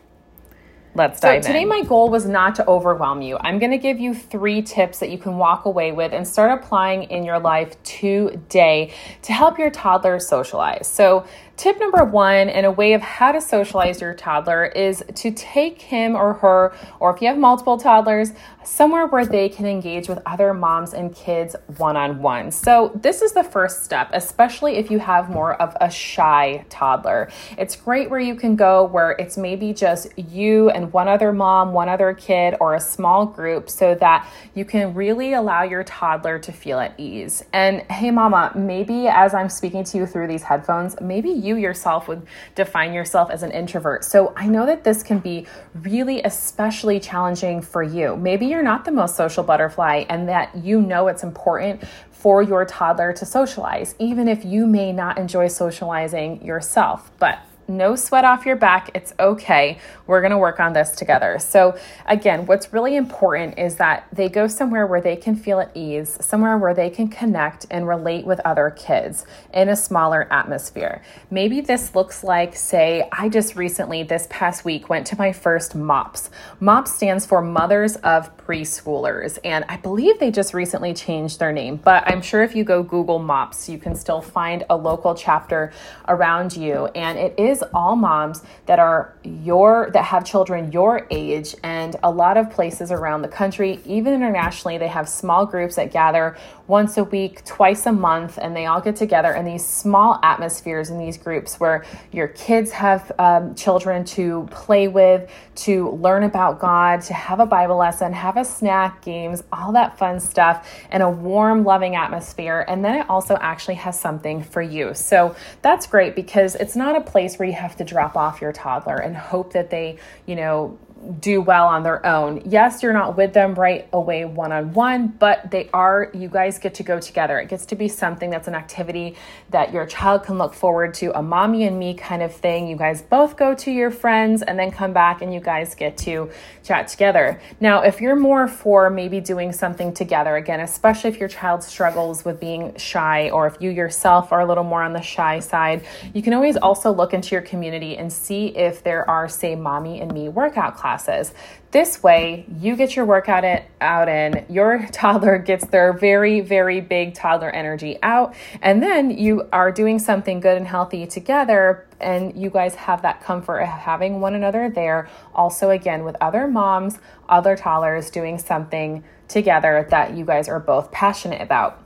Let's 0.95 1.21
dive 1.21 1.45
so 1.45 1.49
today 1.49 1.63
in. 1.63 1.69
my 1.69 1.83
goal 1.83 2.09
was 2.11 2.27
not 2.27 2.55
to 2.57 2.67
overwhelm 2.67 3.23
you. 3.23 3.39
I'm 3.41 3.59
going 3.59 3.71
to 3.71 3.79
give 3.79 4.01
you 4.01 4.15
3 4.15 4.63
tips 4.63 4.99
that 4.99 5.11
you 5.11 5.19
can 5.19 5.37
walk 5.37 5.65
away 5.65 5.93
with 5.93 6.13
and 6.13 6.27
start 6.27 6.51
applying 6.51 7.05
in 7.05 7.25
your 7.25 7.39
life 7.39 7.81
today 7.85 8.93
to 9.23 9.33
help 9.33 9.59
your 9.59 9.71
toddler 9.71 10.19
socialize. 10.19 10.87
So, 10.87 11.27
Tip 11.59 11.81
number 11.81 12.05
one, 12.05 12.49
and 12.49 12.65
a 12.65 12.71
way 12.71 12.93
of 12.93 13.03
how 13.03 13.33
to 13.33 13.41
socialize 13.41 14.01
your 14.01 14.15
toddler, 14.15 14.67
is 14.67 15.03
to 15.17 15.33
take 15.33 15.83
him 15.83 16.15
or 16.15 16.35
her, 16.35 16.73
or 17.01 17.13
if 17.13 17.21
you 17.21 17.27
have 17.27 17.37
multiple 17.37 17.77
toddlers, 17.77 18.31
somewhere 18.63 19.09
where 19.09 19.27
they 19.27 19.49
can 19.49 19.67
engage 19.67 20.09
with 20.09 20.21
other 20.25 20.55
moms 20.55 20.95
and 20.95 21.13
kids 21.17 21.57
one 21.79 21.97
on 21.97 22.23
one. 22.23 22.53
So, 22.53 22.93
this 22.95 23.23
is 23.23 23.33
the 23.33 23.43
first 23.43 23.83
step, 23.83 24.09
especially 24.13 24.77
if 24.77 24.89
you 24.89 25.01
have 25.01 25.31
more 25.31 25.61
of 25.61 25.77
a 25.81 25.91
shy 25.91 26.65
toddler. 26.69 27.29
It's 27.57 27.75
great 27.75 28.09
where 28.09 28.21
you 28.21 28.37
can 28.37 28.55
go 28.55 28.85
where 28.85 29.13
it's 29.13 29.37
maybe 29.37 29.73
just 29.73 30.17
you 30.17 30.71
and 30.71 30.93
one 30.93 31.09
other 31.09 31.33
mom, 31.33 31.73
one 31.73 31.89
other 31.89 32.15
kid, 32.15 32.55
or 32.61 32.77
a 32.77 32.81
small 32.81 33.27
group 33.27 33.69
so 33.69 33.97
that 33.97 34.29
you 34.55 34.65
can 34.65 34.95
really 34.95 35.33
allow 35.33 35.65
your 35.65 35.83
toddler 35.83 36.39
to 36.39 36.53
feel 36.53 36.79
at 36.79 36.95
ease. 36.99 37.43
And 37.53 37.81
hey, 37.91 38.13
mama, 38.13 38.53
maybe 38.55 39.09
as 39.09 39.35
I'm 39.35 39.49
speaking 39.49 39.83
to 39.83 39.99
you 39.99 40.07
through 40.07 40.29
these 40.29 40.45
headphones, 40.45 41.01
maybe 41.01 41.31
you 41.31 41.48
you 41.49 41.57
yourself 41.57 42.07
would 42.07 42.27
define 42.55 42.93
yourself 42.93 43.31
as 43.31 43.43
an 43.43 43.51
introvert. 43.51 44.05
So 44.05 44.33
I 44.37 44.47
know 44.47 44.67
that 44.67 44.85
this 44.85 45.03
can 45.03 45.19
be 45.19 45.47
really 45.75 46.23
especially 46.23 47.01
challenging 47.01 47.63
for 47.63 47.83
you. 47.83 48.17
Maybe 48.17 48.47
you're 48.47 48.63
not 48.63 48.85
the 48.85 48.93
most 48.93 49.17
social 49.17 49.43
butterfly 49.43 50.05
and 50.09 50.29
that 50.29 50.55
you 50.57 50.81
know 50.81 51.09
it's 51.09 51.25
important 51.25 51.83
for 52.11 52.43
your 52.43 52.65
toddler 52.65 53.13
to 53.13 53.25
socialize, 53.25 53.95
even 53.99 54.29
if 54.29 54.45
you 54.45 54.67
may 54.67 54.93
not 54.93 55.19
enjoy 55.19 55.49
socializing 55.49 56.45
yourself. 56.45 57.11
But 57.19 57.39
no 57.69 57.95
sweat 57.95 58.25
off 58.25 58.47
your 58.47 58.57
back. 58.57 58.91
It's 58.95 59.13
okay. 59.21 59.79
We're 60.07 60.21
going 60.23 60.31
to 60.31 60.39
work 60.39 60.59
on 60.59 60.73
this 60.73 60.93
together. 60.93 61.39
So, 61.39 61.79
again, 62.07 62.47
what's 62.47 62.73
really 62.73 62.97
important 62.97 63.59
is 63.59 63.77
that 63.77 64.09
they 64.13 64.29
go 64.29 64.47
somewhere 64.47 64.87
where 64.87 65.03
they 65.03 65.17
can 65.17 65.37
feel 65.37 65.61
at 65.61 65.71
ease, 65.77 66.17
somewhere 66.21 66.57
where 66.57 66.73
they 66.73 66.89
can 66.89 67.09
connect 67.09 67.67
and 67.71 67.87
relate 67.87 68.25
with 68.25 68.41
other 68.41 68.71
kids 68.71 69.27
in 69.53 69.69
a 69.69 69.77
smaller 69.77 70.27
atmosphere. 70.33 71.03
Maybe 71.31 71.61
this 71.61 71.95
looks 71.95 72.25
like, 72.25 72.57
say, 72.57 73.09
I 73.13 73.29
just 73.29 73.55
recently, 73.55 74.03
this 74.03 74.27
past 74.31 74.65
week, 74.65 74.89
went 74.89 75.07
to 75.09 75.19
my 75.19 75.33
first 75.33 75.75
MOPS. 75.75 76.31
MOPS 76.61 76.95
stands 76.95 77.27
for 77.27 77.43
Mothers 77.43 77.97
of 77.97 78.35
Preschoolers, 78.39 79.39
and 79.45 79.65
I 79.69 79.77
believe 79.77 80.19
they 80.19 80.31
just 80.31 80.55
recently 80.55 80.95
changed 80.95 81.39
their 81.39 81.53
name, 81.53 81.77
but 81.77 82.03
I'm 82.07 82.23
sure 82.23 82.43
if 82.43 82.57
you 82.57 82.65
go 82.65 82.83
Google 82.83 83.19
MOPS, 83.19 83.69
you 83.69 83.77
can 83.77 83.95
still 83.95 84.23
find 84.23 84.65
a 84.71 84.77
local 84.77 85.15
chapter 85.15 85.73
around 86.09 86.57
you, 86.57 86.87
and 86.95 87.19
it 87.19 87.39
is 87.39 87.58
all 87.75 87.97
moms 87.97 88.43
that 88.67 88.79
are 88.79 89.15
your 89.25 89.91
that 89.93 90.05
have 90.05 90.25
children 90.25 90.73
your 90.73 91.07
age 91.11 91.55
and 91.63 91.97
a 92.03 92.11
lot 92.11 92.37
of 92.37 92.51
places 92.51 92.91
around 92.91 93.23
the 93.23 93.29
country 93.29 93.81
even 93.85 94.15
internationally 94.15 94.79
they 94.79 94.89
have 94.89 95.09
small 95.09 95.47
groups 95.47 95.77
that 95.77 95.93
gather 95.93 96.37
once 96.67 96.97
a 96.97 97.05
week 97.05 97.45
twice 97.45 97.87
a 97.87 97.93
month 97.93 98.39
and 98.41 98.55
they 98.55 98.67
all 98.67 98.81
get 98.81 98.97
together 98.97 99.33
in 99.33 99.45
these 99.45 99.67
small 99.67 100.19
atmospheres 100.23 100.91
in 100.91 100.99
these 100.99 101.17
groups 101.17 101.59
where 101.59 101.85
your 102.13 102.29
kids 102.29 102.71
have 102.71 103.11
um, 103.19 103.55
children 103.55 104.05
to 104.05 104.47
play 104.51 104.89
with 104.89 105.31
to 105.55 105.91
learn 105.91 106.23
about 106.23 106.61
god 106.61 107.01
to 107.01 107.15
have 107.15 107.41
a 107.41 107.47
bible 107.47 107.77
lesson 107.77 108.13
have 108.13 108.37
a 108.37 108.45
snack 108.45 109.03
games 109.03 109.43
all 109.53 109.73
that 109.73 109.99
fun 109.99 110.21
stuff 110.21 110.69
in 110.93 111.03
a 111.03 111.11
warm 111.11 111.65
loving 111.65 111.97
atmosphere. 111.97 112.65
And 112.69 112.85
then 112.85 112.95
it 112.95 113.11
also 113.11 113.37
actually 113.41 113.75
has 113.77 113.99
something 113.99 114.43
for 114.43 114.63
you. 114.63 114.95
So 114.95 115.35
that's 115.63 115.87
great 115.87 116.15
because 116.15 116.55
it's 116.55 116.77
not 116.77 116.97
a 116.97 117.01
place 117.01 117.39
where 117.39 117.48
you 117.49 117.55
have 117.55 117.77
to 117.77 117.85
drop 117.85 118.17
off 118.17 118.41
your 118.41 118.53
toddler 118.53 118.97
and 118.97 119.17
hope 119.17 119.53
that 119.55 119.71
they, 119.71 119.99
you 120.27 120.37
know, 120.37 120.79
do 121.21 121.41
well 121.41 121.67
on 121.67 121.85
their 121.85 122.05
own. 122.05 122.43
Yes, 122.45 122.83
you're 122.83 122.93
not 122.93 123.17
with 123.17 123.33
them 123.33 123.55
right 123.55 123.89
away 123.93 124.25
one 124.25 124.53
on 124.53 124.73
one, 124.73 125.09
but 125.09 125.51
they 125.51 125.71
are, 125.73 126.11
you 126.13 126.29
guys 126.29 126.59
get 126.59 126.75
to 126.75 126.83
go 126.83 126.99
together. 126.99 127.39
It 127.39 127.49
gets 127.49 127.67
to 127.67 127.77
be 127.77 127.89
something 127.89 128.31
that's 128.31 128.49
an 128.49 128.55
activity 128.55 129.17
that 129.51 129.73
your 129.73 129.87
child 129.87 130.25
can 130.25 130.39
look 130.39 130.55
forward 130.55 130.95
to, 130.95 131.17
a 131.17 131.23
mommy 131.23 131.65
and 131.65 131.79
me 131.79 131.95
kind 131.95 132.23
of 132.23 132.35
thing. 132.35 132.67
You 132.67 132.77
guys 132.77 133.01
both 133.01 133.37
go 133.37 133.55
to 133.55 133.71
your 133.71 133.91
friends 133.91 134.43
and 134.43 134.59
then 134.59 134.71
come 134.71 134.93
back 134.93 135.23
and 135.23 135.33
you 135.33 135.41
guys 135.41 135.75
get 135.75 135.97
to 135.99 136.31
chat 136.65 136.89
together. 136.89 137.41
Now, 137.61 137.83
if 137.83 138.01
you're 138.01 138.17
more 138.17 138.49
for 138.49 138.91
maybe 138.91 139.21
doing 139.21 139.53
something 139.53 139.95
together, 139.95 140.37
again, 140.37 140.61
especially 140.61 141.11
if 141.11 141.19
your 141.19 141.29
child 141.29 141.63
struggles 141.63 142.25
with 142.25 142.41
being 142.41 142.77
shy 142.77 143.31
or 143.31 143.47
if 143.47 143.57
you 143.61 143.71
yourself 143.71 144.33
are 144.33 144.41
a 144.41 144.47
little 144.47 144.65
more 144.65 144.83
on 144.83 144.93
the 144.93 145.01
shy 145.03 145.39
side, 145.39 145.87
you 146.13 146.23
can 146.23 146.35
always 146.35 146.57
also 146.57 146.91
look 146.91 147.15
into 147.15 147.35
your 147.35 147.43
community 147.43 147.97
and 147.97 148.13
see 148.13 148.49
if 148.49 148.83
there 148.83 149.09
are, 149.09 149.29
say, 149.29 149.55
mommy 149.55 150.01
and 150.01 150.13
me 150.13 150.29
workout 150.29 150.77
classes 150.77 150.88
classes. 150.89 151.35
This 151.71 152.03
way, 152.03 152.47
you 152.59 152.75
get 152.75 152.97
your 152.97 153.05
workout 153.05 153.45
it, 153.45 153.65
out 153.79 154.09
in, 154.09 154.47
your 154.49 154.87
toddler 154.93 155.37
gets 155.37 155.67
their 155.67 155.93
very, 155.93 156.41
very 156.41 156.81
big 156.81 157.13
toddler 157.13 157.51
energy 157.51 157.99
out, 158.03 158.35
and 158.63 158.83
then 158.83 159.11
you 159.11 159.47
are 159.53 159.71
doing 159.71 159.99
something 159.99 160.41
good 160.41 160.57
and 160.57 160.67
healthy 160.67 161.07
together, 161.07 161.87
and 162.01 162.41
you 162.41 162.49
guys 162.49 162.75
have 162.75 163.03
that 163.03 163.23
comfort 163.23 163.59
of 163.59 163.69
having 163.69 164.23
one 164.23 164.35
another 164.35 164.71
there. 164.71 165.11
Also, 165.35 165.69
again, 165.69 166.05
with 166.05 166.17
other 166.23 166.49
moms, 166.49 166.99
other 167.29 167.55
toddlers 167.55 168.09
doing 168.09 168.39
something 168.39 169.05
together 169.29 169.87
that 169.91 170.17
you 170.17 170.25
guys 170.25 170.49
are 170.49 170.61
both 170.61 170.91
passionate 170.91 171.43
about. 171.43 171.83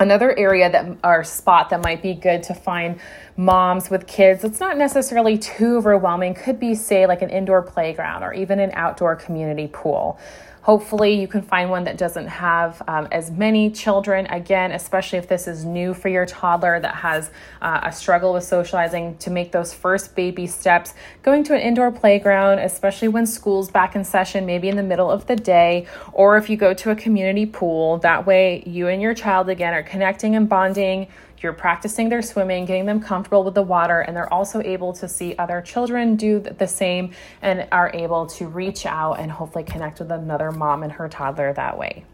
Another 0.00 0.36
area 0.38 0.70
that 0.72 0.96
or 1.04 1.22
spot 1.22 1.68
that 1.68 1.82
might 1.82 2.00
be 2.00 2.14
good 2.14 2.42
to 2.44 2.54
find 2.54 2.98
moms 3.36 3.90
with 3.90 4.06
kids, 4.06 4.44
it's 4.44 4.60
not 4.60 4.76
necessarily 4.76 5.38
too 5.38 5.76
overwhelming, 5.76 6.34
could 6.34 6.60
be, 6.60 6.74
say, 6.74 7.06
like 7.06 7.22
an 7.22 7.30
indoor 7.30 7.62
playground 7.62 8.22
or 8.22 8.32
even 8.34 8.60
an 8.60 8.70
outdoor 8.74 9.16
community 9.16 9.68
pool. 9.72 10.18
Hopefully, 10.62 11.20
you 11.20 11.26
can 11.26 11.42
find 11.42 11.70
one 11.70 11.82
that 11.84 11.98
doesn't 11.98 12.28
have 12.28 12.80
um, 12.86 13.08
as 13.10 13.32
many 13.32 13.68
children. 13.68 14.26
Again, 14.26 14.70
especially 14.70 15.18
if 15.18 15.26
this 15.26 15.48
is 15.48 15.64
new 15.64 15.92
for 15.92 16.08
your 16.08 16.24
toddler 16.24 16.78
that 16.78 16.94
has 16.94 17.32
uh, 17.60 17.80
a 17.82 17.90
struggle 17.90 18.32
with 18.32 18.44
socializing, 18.44 19.16
to 19.16 19.30
make 19.30 19.50
those 19.50 19.74
first 19.74 20.14
baby 20.14 20.46
steps. 20.46 20.94
Going 21.24 21.42
to 21.44 21.54
an 21.54 21.60
indoor 21.60 21.90
playground, 21.90 22.60
especially 22.60 23.08
when 23.08 23.26
school's 23.26 23.72
back 23.72 23.96
in 23.96 24.04
session, 24.04 24.46
maybe 24.46 24.68
in 24.68 24.76
the 24.76 24.84
middle 24.84 25.10
of 25.10 25.26
the 25.26 25.34
day, 25.34 25.88
or 26.12 26.36
if 26.36 26.48
you 26.48 26.56
go 26.56 26.72
to 26.74 26.90
a 26.90 26.94
community 26.94 27.44
pool, 27.44 27.98
that 27.98 28.24
way 28.24 28.62
you 28.64 28.86
and 28.86 29.02
your 29.02 29.14
child 29.14 29.48
again 29.48 29.74
are 29.74 29.82
connecting 29.82 30.36
and 30.36 30.48
bonding 30.48 31.08
you're 31.42 31.52
practicing 31.52 32.08
their 32.08 32.22
swimming, 32.22 32.64
getting 32.64 32.86
them 32.86 33.00
comfortable 33.00 33.44
with 33.44 33.54
the 33.54 33.62
water, 33.62 34.00
and 34.00 34.16
they're 34.16 34.32
also 34.32 34.60
able 34.62 34.92
to 34.94 35.08
see 35.08 35.34
other 35.38 35.60
children 35.60 36.16
do 36.16 36.40
the 36.40 36.66
same 36.66 37.12
and 37.40 37.66
are 37.72 37.90
able 37.94 38.26
to 38.26 38.46
reach 38.46 38.86
out 38.86 39.14
and 39.14 39.30
hopefully 39.30 39.64
connect 39.64 39.98
with 39.98 40.10
another 40.10 40.50
mom 40.50 40.82
and 40.82 40.92
her 40.92 41.08
toddler 41.08 41.52
that 41.52 41.78
way. 41.78 42.04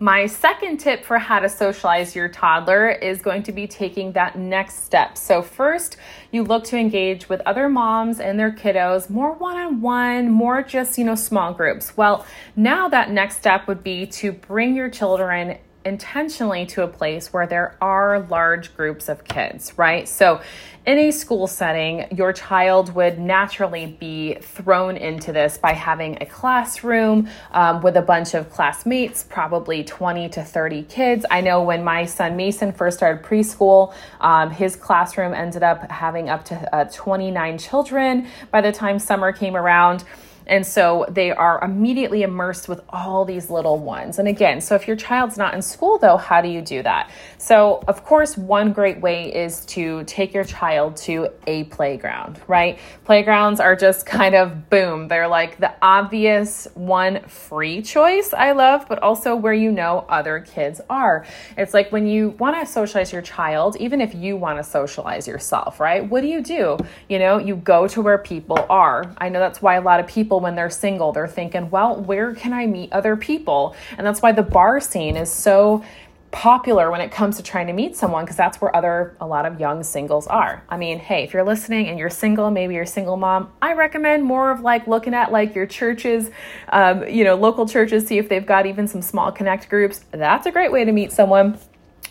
My 0.00 0.26
second 0.26 0.78
tip 0.78 1.04
for 1.04 1.18
how 1.18 1.40
to 1.40 1.48
socialize 1.48 2.14
your 2.14 2.28
toddler 2.28 2.88
is 2.88 3.20
going 3.20 3.42
to 3.42 3.52
be 3.52 3.66
taking 3.66 4.12
that 4.12 4.38
next 4.38 4.84
step. 4.84 5.18
So, 5.18 5.42
first, 5.42 5.96
you 6.30 6.44
look 6.44 6.62
to 6.66 6.76
engage 6.76 7.28
with 7.28 7.40
other 7.40 7.68
moms 7.68 8.20
and 8.20 8.38
their 8.38 8.52
kiddos 8.52 9.10
more 9.10 9.32
one 9.32 9.56
on 9.56 9.80
one, 9.80 10.30
more 10.30 10.62
just, 10.62 10.98
you 10.98 11.04
know, 11.04 11.16
small 11.16 11.52
groups. 11.52 11.96
Well, 11.96 12.24
now 12.54 12.88
that 12.90 13.10
next 13.10 13.38
step 13.38 13.66
would 13.66 13.82
be 13.82 14.06
to 14.06 14.30
bring 14.30 14.76
your 14.76 14.88
children 14.88 15.58
intentionally 15.88 16.66
to 16.66 16.82
a 16.84 16.88
place 16.88 17.32
where 17.32 17.46
there 17.46 17.76
are 17.80 18.20
large 18.20 18.76
groups 18.76 19.08
of 19.08 19.24
kids, 19.24 19.72
right? 19.76 20.06
So, 20.08 20.40
in 20.86 20.98
a 20.98 21.10
school 21.10 21.46
setting, 21.46 22.06
your 22.16 22.32
child 22.32 22.94
would 22.94 23.18
naturally 23.18 23.98
be 24.00 24.36
thrown 24.40 24.96
into 24.96 25.32
this 25.32 25.58
by 25.58 25.72
having 25.72 26.16
a 26.22 26.24
classroom 26.24 27.28
um, 27.52 27.82
with 27.82 27.96
a 27.96 28.02
bunch 28.02 28.32
of 28.32 28.48
classmates, 28.48 29.22
probably 29.22 29.84
20 29.84 30.30
to 30.30 30.42
30 30.42 30.84
kids. 30.84 31.26
I 31.30 31.42
know 31.42 31.62
when 31.62 31.84
my 31.84 32.06
son 32.06 32.36
Mason 32.36 32.72
first 32.72 32.96
started 32.96 33.22
preschool, 33.22 33.92
um, 34.20 34.50
his 34.50 34.76
classroom 34.76 35.34
ended 35.34 35.62
up 35.62 35.90
having 35.90 36.30
up 36.30 36.44
to 36.46 36.74
uh, 36.74 36.84
29 36.90 37.58
children 37.58 38.26
by 38.50 38.62
the 38.62 38.72
time 38.72 38.98
summer 38.98 39.30
came 39.30 39.56
around. 39.56 40.04
And 40.48 40.66
so 40.66 41.04
they 41.08 41.30
are 41.30 41.62
immediately 41.62 42.22
immersed 42.22 42.68
with 42.68 42.80
all 42.88 43.24
these 43.24 43.50
little 43.50 43.78
ones. 43.78 44.18
And 44.18 44.26
again, 44.26 44.60
so 44.60 44.74
if 44.74 44.88
your 44.88 44.96
child's 44.96 45.36
not 45.36 45.54
in 45.54 45.62
school, 45.62 45.98
though, 45.98 46.16
how 46.16 46.40
do 46.40 46.48
you 46.48 46.62
do 46.62 46.82
that? 46.82 47.10
So, 47.36 47.82
of 47.86 48.04
course, 48.04 48.36
one 48.36 48.72
great 48.72 49.00
way 49.00 49.32
is 49.32 49.64
to 49.66 50.04
take 50.04 50.32
your 50.32 50.44
child 50.44 50.96
to 50.98 51.28
a 51.46 51.64
playground, 51.64 52.40
right? 52.46 52.78
Playgrounds 53.04 53.60
are 53.60 53.76
just 53.76 54.06
kind 54.18 54.34
of 54.34 54.70
boom. 54.70 55.08
They're 55.08 55.28
like 55.28 55.58
the 55.58 55.72
obvious 55.82 56.66
one 56.74 57.22
free 57.28 57.82
choice 57.82 58.32
I 58.32 58.52
love, 58.52 58.86
but 58.88 59.00
also 59.00 59.36
where 59.36 59.52
you 59.52 59.70
know 59.70 60.06
other 60.08 60.40
kids 60.40 60.80
are. 60.88 61.26
It's 61.56 61.74
like 61.74 61.92
when 61.92 62.06
you 62.06 62.30
want 62.30 62.58
to 62.58 62.70
socialize 62.70 63.12
your 63.12 63.22
child, 63.22 63.76
even 63.76 64.00
if 64.00 64.14
you 64.14 64.36
want 64.36 64.58
to 64.58 64.64
socialize 64.64 65.28
yourself, 65.28 65.80
right? 65.80 66.08
What 66.08 66.22
do 66.22 66.28
you 66.28 66.42
do? 66.42 66.78
You 67.08 67.18
know, 67.18 67.38
you 67.38 67.56
go 67.56 67.86
to 67.88 68.00
where 68.00 68.18
people 68.18 68.64
are. 68.70 69.14
I 69.18 69.28
know 69.28 69.40
that's 69.40 69.60
why 69.60 69.74
a 69.74 69.80
lot 69.80 70.00
of 70.00 70.06
people 70.06 70.37
people 70.38 70.44
when 70.44 70.54
they're 70.54 70.70
single. 70.70 71.12
They're 71.12 71.28
thinking, 71.28 71.70
well, 71.70 71.96
where 71.96 72.34
can 72.34 72.52
I 72.52 72.66
meet 72.66 72.92
other 72.92 73.16
people? 73.16 73.74
And 73.96 74.06
that's 74.06 74.22
why 74.22 74.32
the 74.32 74.42
bar 74.42 74.80
scene 74.80 75.16
is 75.16 75.30
so 75.30 75.82
popular 76.30 76.90
when 76.90 77.00
it 77.00 77.10
comes 77.10 77.38
to 77.38 77.42
trying 77.42 77.66
to 77.66 77.72
meet 77.72 77.96
someone 77.96 78.22
because 78.22 78.36
that's 78.36 78.60
where 78.60 78.74
other 78.76 79.16
a 79.18 79.26
lot 79.26 79.46
of 79.46 79.58
young 79.58 79.82
singles 79.82 80.26
are. 80.26 80.62
I 80.68 80.76
mean, 80.76 80.98
hey, 80.98 81.24
if 81.24 81.32
you're 81.32 81.44
listening 81.44 81.88
and 81.88 81.98
you're 81.98 82.10
single, 82.10 82.50
maybe 82.50 82.74
you're 82.74 82.86
single 82.86 83.16
mom, 83.16 83.50
I 83.62 83.72
recommend 83.72 84.24
more 84.24 84.50
of 84.50 84.60
like 84.60 84.86
looking 84.86 85.14
at 85.14 85.32
like 85.32 85.54
your 85.54 85.66
churches, 85.66 86.30
um, 86.68 87.08
you 87.08 87.24
know, 87.24 87.34
local 87.34 87.66
churches, 87.66 88.06
see 88.06 88.18
if 88.18 88.28
they've 88.28 88.44
got 88.44 88.66
even 88.66 88.86
some 88.86 89.00
small 89.00 89.32
connect 89.32 89.70
groups. 89.70 90.04
That's 90.10 90.46
a 90.46 90.50
great 90.50 90.70
way 90.70 90.84
to 90.84 90.92
meet 90.92 91.12
someone. 91.12 91.58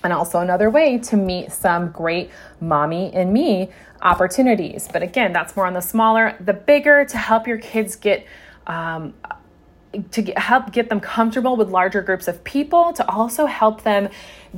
And 0.03 0.13
also 0.13 0.39
another 0.39 0.69
way 0.69 0.97
to 0.99 1.17
meet 1.17 1.51
some 1.51 1.91
great 1.91 2.29
mommy 2.61 3.11
and 3.13 3.33
me 3.33 3.69
opportunities. 4.01 4.87
But 4.91 5.03
again, 5.03 5.33
that's 5.33 5.55
more 5.55 5.65
on 5.65 5.73
the 5.73 5.81
smaller, 5.81 6.37
the 6.39 6.53
bigger 6.53 7.05
to 7.05 7.17
help 7.17 7.47
your 7.47 7.57
kids 7.57 7.95
get 7.95 8.25
um, 8.67 9.13
to 10.11 10.21
get, 10.21 10.37
help 10.37 10.71
get 10.71 10.89
them 10.89 10.99
comfortable 10.99 11.55
with 11.55 11.69
larger 11.69 12.01
groups 12.01 12.27
of 12.27 12.43
people, 12.43 12.93
to 12.93 13.09
also 13.09 13.45
help 13.45 13.83
them 13.83 14.09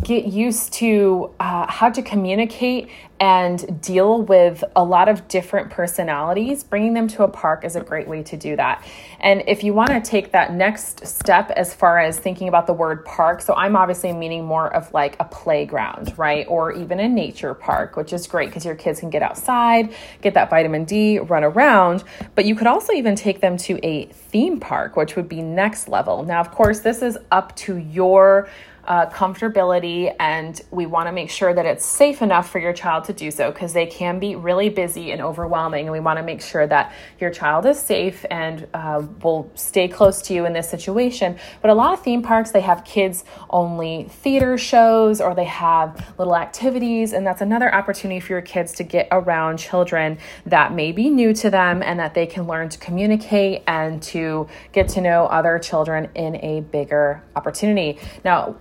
get 0.04 0.26
used 0.26 0.74
to 0.74 1.34
uh, 1.40 1.72
how 1.72 1.90
to 1.90 2.02
communicate 2.02 2.90
and 3.20 3.82
deal 3.82 4.22
with 4.22 4.64
a 4.76 4.84
lot 4.84 5.10
of 5.10 5.28
different 5.28 5.70
personalities, 5.72 6.64
bringing 6.64 6.94
them 6.94 7.08
to 7.10 7.24
a 7.24 7.28
park 7.28 7.66
is 7.66 7.76
a 7.76 7.82
great 7.82 8.08
way 8.08 8.24
to 8.24 8.38
do 8.38 8.56
that. 8.56 8.86
And 9.20 9.44
if 9.46 9.64
you 9.64 9.74
want 9.74 9.90
to 9.90 10.00
take 10.00 10.32
that 10.32 10.54
next 10.54 11.06
step 11.06 11.52
as 11.52 11.74
far 11.74 12.00
as 12.00 12.18
thinking 12.18 12.48
about 12.48 12.66
the 12.66 12.74
word 12.74 13.04
park, 13.04 13.42
so 13.42 13.54
I'm 13.54 13.76
obviously 13.76 14.14
meaning 14.14 14.46
more 14.46 14.74
of 14.74 14.94
like 14.94 15.18
a 15.20 15.26
playground, 15.26 16.18
right? 16.18 16.46
Or 16.48 16.72
even 16.72 17.02
a 17.02 17.10
nature 17.10 17.54
park, 17.54 17.98
which 17.98 18.14
is 18.14 18.26
great 18.26 18.50
because 18.50 18.64
your 18.64 18.76
kids 18.76 19.02
can 19.02 19.10
get 19.10 19.22
outside, 19.22 19.94
get 20.22 20.34
that 20.36 20.50
vitamin 20.50 20.86
D, 20.86 21.20
run 21.20 21.44
around. 21.44 22.06
But 22.36 22.46
you 22.46 22.56
could 22.56 22.68
also 22.68 22.94
even 22.94 23.16
take 23.16 23.42
them 23.42 23.58
to 23.58 23.86
a 23.86 24.06
theme 24.06 24.62
park, 24.62 24.96
which 24.96 25.18
would 25.18 25.28
be 25.28 25.42
next 25.42 25.90
level. 25.90 26.24
Now, 26.24 26.40
of 26.40 26.52
course, 26.52 26.80
this 26.80 27.02
is 27.02 27.18
up 27.32 27.54
to 27.58 27.76
your 27.78 28.48
uh, 28.90 29.06
comfortability, 29.12 30.14
and 30.20 30.62
we 30.72 30.88
want 30.88 31.08
to 31.08 31.12
make 31.12 31.30
sure 31.30 31.54
that 31.54 31.64
it's 31.64 31.86
safe 31.86 32.24
enough 32.24 32.50
for 32.50 32.58
your 32.58 32.74
child 32.74 33.04
to 33.04 33.14
do 33.14 33.30
so 33.30 33.52
because 33.52 33.72
they 33.72 33.86
can 33.86 34.18
be 34.18 34.36
really 34.36 34.68
busy 34.68 35.12
and 35.12 35.22
overwhelming. 35.22 35.86
And 35.86 35.92
we 35.92 36.00
want 36.00 36.18
to 36.18 36.24
make 36.24 36.42
sure 36.42 36.66
that 36.66 36.92
your 37.20 37.30
child 37.30 37.68
is 37.68 37.80
safe 37.80 38.26
and 38.32 38.68
uh, 38.74 39.04
will 39.22 39.52
stay 39.54 39.88
close 39.88 40.24
to 40.24 40.34
you 40.34 40.48
in 40.48 40.54
this 40.54 40.68
situation. 40.68 41.38
But 41.62 41.70
a 41.70 41.74
lot 41.76 41.94
of 41.94 42.02
theme 42.02 42.24
parks, 42.24 42.50
they 42.50 42.62
have 42.62 42.84
kids 42.84 43.24
only 43.52 44.06
theater 44.10 44.58
shows 44.58 45.22
or 45.22 45.36
they 45.36 45.46
have 45.46 46.16
little 46.18 46.36
activities, 46.36 47.14
and 47.14 47.26
that's 47.28 47.42
another 47.42 47.74
opportunity 47.74 48.20
for 48.20 48.34
your 48.34 48.42
kids 48.42 48.72
to 48.74 48.84
get 48.84 49.08
around 49.12 49.58
children 49.58 50.18
that 50.48 50.74
may 50.74 50.92
be 50.92 51.12
new 51.12 51.32
to 51.34 51.52
them 51.52 51.84
and 51.84 52.00
that 52.00 52.16
they 52.16 52.26
can 52.26 52.48
learn 52.48 52.70
to 52.70 52.80
communicate 52.80 53.62
and 53.68 54.02
to 54.02 54.48
get 54.72 54.90
to 54.90 55.02
know 55.02 55.28
other 55.28 55.60
children 55.60 56.10
in 56.16 56.38
a 56.38 56.62
bigger 56.62 57.22
opportunity. 57.36 58.00
Now, 58.26 58.56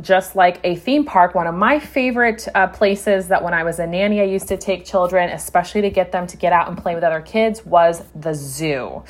just 0.00 0.36
like 0.36 0.60
a 0.64 0.76
theme 0.76 1.04
park, 1.04 1.34
one 1.34 1.46
of 1.46 1.54
my 1.54 1.78
favorite 1.78 2.46
uh, 2.54 2.66
places 2.68 3.28
that 3.28 3.42
when 3.42 3.54
I 3.54 3.64
was 3.64 3.78
a 3.78 3.86
nanny, 3.86 4.20
I 4.20 4.24
used 4.24 4.48
to 4.48 4.56
take 4.56 4.84
children, 4.84 5.30
especially 5.30 5.82
to 5.82 5.90
get 5.90 6.12
them 6.12 6.26
to 6.26 6.36
get 6.36 6.52
out 6.52 6.68
and 6.68 6.76
play 6.76 6.94
with 6.94 7.04
other 7.04 7.20
kids, 7.20 7.64
was 7.64 8.02
the 8.14 8.34
zoo. 8.34 9.02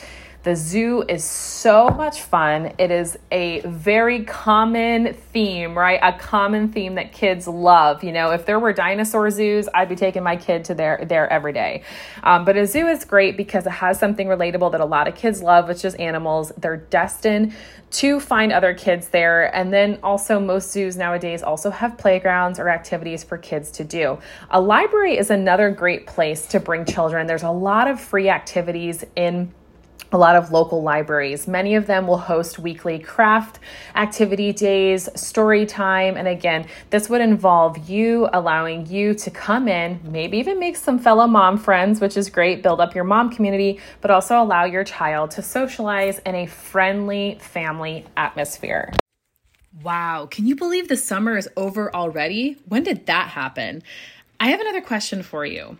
The 0.47 0.55
zoo 0.55 1.03
is 1.09 1.25
so 1.25 1.89
much 1.89 2.23
fun. 2.23 2.73
It 2.79 2.93
is 2.93 3.19
a 3.33 3.63
very 3.63 4.23
common 4.23 5.13
theme, 5.13 5.77
right? 5.77 5.99
A 6.01 6.17
common 6.17 6.71
theme 6.71 6.95
that 6.95 7.11
kids 7.11 7.49
love. 7.49 8.05
You 8.05 8.13
know, 8.13 8.31
if 8.31 8.47
there 8.47 8.61
were 8.61 8.73
dinosaur 8.73 9.29
zoos, 9.33 9.69
I'd 9.75 9.89
be 9.89 9.97
taking 9.97 10.23
my 10.23 10.37
kid 10.37 10.65
to 10.67 10.75
there 10.75 11.05
there 11.05 11.29
every 11.33 11.53
day. 11.53 11.83
Um, 12.23 12.45
but 12.45 12.57
a 12.57 12.65
zoo 12.65 12.87
is 12.87 13.05
great 13.05 13.37
because 13.37 13.67
it 13.67 13.71
has 13.71 13.99
something 13.99 14.29
relatable 14.29 14.71
that 14.71 14.81
a 14.81 14.85
lot 14.85 15.09
of 15.09 15.17
kids 15.17 15.43
love, 15.43 15.67
which 15.67 15.85
is 15.85 15.97
animals. 15.97 16.53
They're 16.57 16.77
destined 16.77 17.53
to 17.91 18.21
find 18.21 18.53
other 18.53 18.73
kids 18.73 19.09
there. 19.09 19.53
And 19.53 19.73
then 19.73 19.99
also, 20.05 20.39
most 20.39 20.71
zoos 20.71 20.97
nowadays 20.97 21.43
also 21.43 21.71
have 21.71 21.99
playgrounds 21.99 22.61
or 22.61 22.69
activities 22.69 23.25
for 23.25 23.37
kids 23.37 23.73
to 23.73 23.85
do. 23.85 24.21
A 24.51 24.61
library 24.61 25.19
is 25.19 25.31
another 25.31 25.71
great 25.71 26.07
place 26.07 26.47
to 26.49 26.61
bring 26.61 26.85
children. 26.85 27.27
There's 27.27 27.43
a 27.43 27.51
lot 27.51 27.89
of 27.89 28.01
free 28.01 28.29
activities 28.29 29.05
in 29.17 29.53
a 30.12 30.19
lot 30.19 30.37
of 30.37 30.53
local 30.53 30.83
libraries. 30.83 31.49
Many 31.49 31.75
of 31.75 31.87
them 31.87 32.07
will 32.07 32.19
host 32.19 32.59
weekly 32.59 32.99
craft 32.99 33.59
activity 33.95 34.53
days, 34.53 35.09
story 35.14 35.66
time, 35.66 36.16
and 36.16 36.29
again, 36.29 36.66
this 36.90 37.09
would 37.09 37.21
involve 37.21 37.88
you 37.88 38.29
allowing 38.33 38.87
you 38.87 39.14
to 39.14 39.31
come 39.31 39.69
in, 39.69 40.01
maybe 40.05 40.38
even 40.38 40.59
make 40.59 40.77
some 40.77 40.99
fellow 40.99 41.27
mom 41.27 41.59
friends, 41.59 42.01
which 42.01 42.16
is 42.16 42.31
great, 42.31 42.62
build 42.62 42.81
up 42.81 42.95
your 42.95 43.05
mom 43.05 43.31
community, 43.31 43.81
but 44.01 44.11
also 44.11 44.40
allow 44.40 44.64
your 44.64 44.85
child 44.85 45.31
to 45.33 45.42
socialize 45.42 46.19
in 46.21 46.35
a 46.35 46.47
friendly 46.47 47.38
family 47.40 48.05
atmosphere. 48.16 48.92
Wow, 49.83 50.27
can 50.31 50.47
you 50.47 50.57
believe 50.57 50.88
the 50.88 50.97
summer 50.97 51.37
is 51.37 51.49
over 51.57 51.95
already? 51.95 52.57
When 52.66 52.83
did 52.83 53.07
that 53.07 53.29
happen? 53.29 53.83
I 54.40 54.49
have 54.49 54.61
another 54.61 54.81
question 54.81 55.23
for 55.23 55.45
you. 55.45 55.79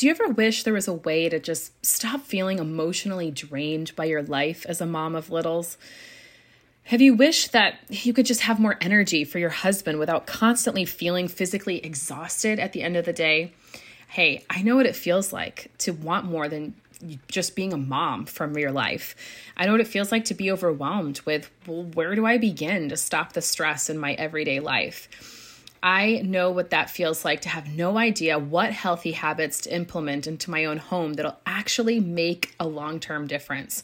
Do 0.00 0.06
you 0.06 0.12
ever 0.12 0.28
wish 0.28 0.62
there 0.62 0.72
was 0.72 0.88
a 0.88 0.94
way 0.94 1.28
to 1.28 1.38
just 1.38 1.84
stop 1.84 2.22
feeling 2.22 2.58
emotionally 2.58 3.30
drained 3.30 3.94
by 3.96 4.06
your 4.06 4.22
life 4.22 4.64
as 4.66 4.80
a 4.80 4.86
mom 4.86 5.14
of 5.14 5.28
littles? 5.28 5.76
Have 6.84 7.02
you 7.02 7.12
wished 7.12 7.52
that 7.52 7.80
you 7.90 8.14
could 8.14 8.24
just 8.24 8.40
have 8.40 8.58
more 8.58 8.78
energy 8.80 9.24
for 9.24 9.38
your 9.38 9.50
husband 9.50 9.98
without 9.98 10.26
constantly 10.26 10.86
feeling 10.86 11.28
physically 11.28 11.84
exhausted 11.84 12.58
at 12.58 12.72
the 12.72 12.80
end 12.80 12.96
of 12.96 13.04
the 13.04 13.12
day? 13.12 13.52
Hey, 14.08 14.42
I 14.48 14.62
know 14.62 14.76
what 14.76 14.86
it 14.86 14.96
feels 14.96 15.34
like 15.34 15.70
to 15.80 15.92
want 15.92 16.24
more 16.24 16.48
than 16.48 16.76
just 17.28 17.54
being 17.54 17.74
a 17.74 17.76
mom 17.76 18.24
from 18.24 18.56
your 18.56 18.72
life. 18.72 19.14
I 19.54 19.66
know 19.66 19.72
what 19.72 19.82
it 19.82 19.86
feels 19.86 20.10
like 20.10 20.24
to 20.24 20.34
be 20.34 20.50
overwhelmed 20.50 21.20
with, 21.26 21.50
well, 21.66 21.82
where 21.82 22.14
do 22.14 22.24
I 22.24 22.38
begin 22.38 22.88
to 22.88 22.96
stop 22.96 23.34
the 23.34 23.42
stress 23.42 23.90
in 23.90 23.98
my 23.98 24.14
everyday 24.14 24.60
life? 24.60 25.39
I 25.82 26.22
know 26.24 26.50
what 26.50 26.70
that 26.70 26.90
feels 26.90 27.24
like 27.24 27.40
to 27.42 27.48
have 27.48 27.74
no 27.74 27.96
idea 27.96 28.38
what 28.38 28.72
healthy 28.72 29.12
habits 29.12 29.60
to 29.62 29.74
implement 29.74 30.26
into 30.26 30.50
my 30.50 30.64
own 30.66 30.76
home 30.76 31.14
that'll 31.14 31.38
actually 31.46 32.00
make 32.00 32.54
a 32.60 32.66
long 32.66 33.00
term 33.00 33.26
difference. 33.26 33.82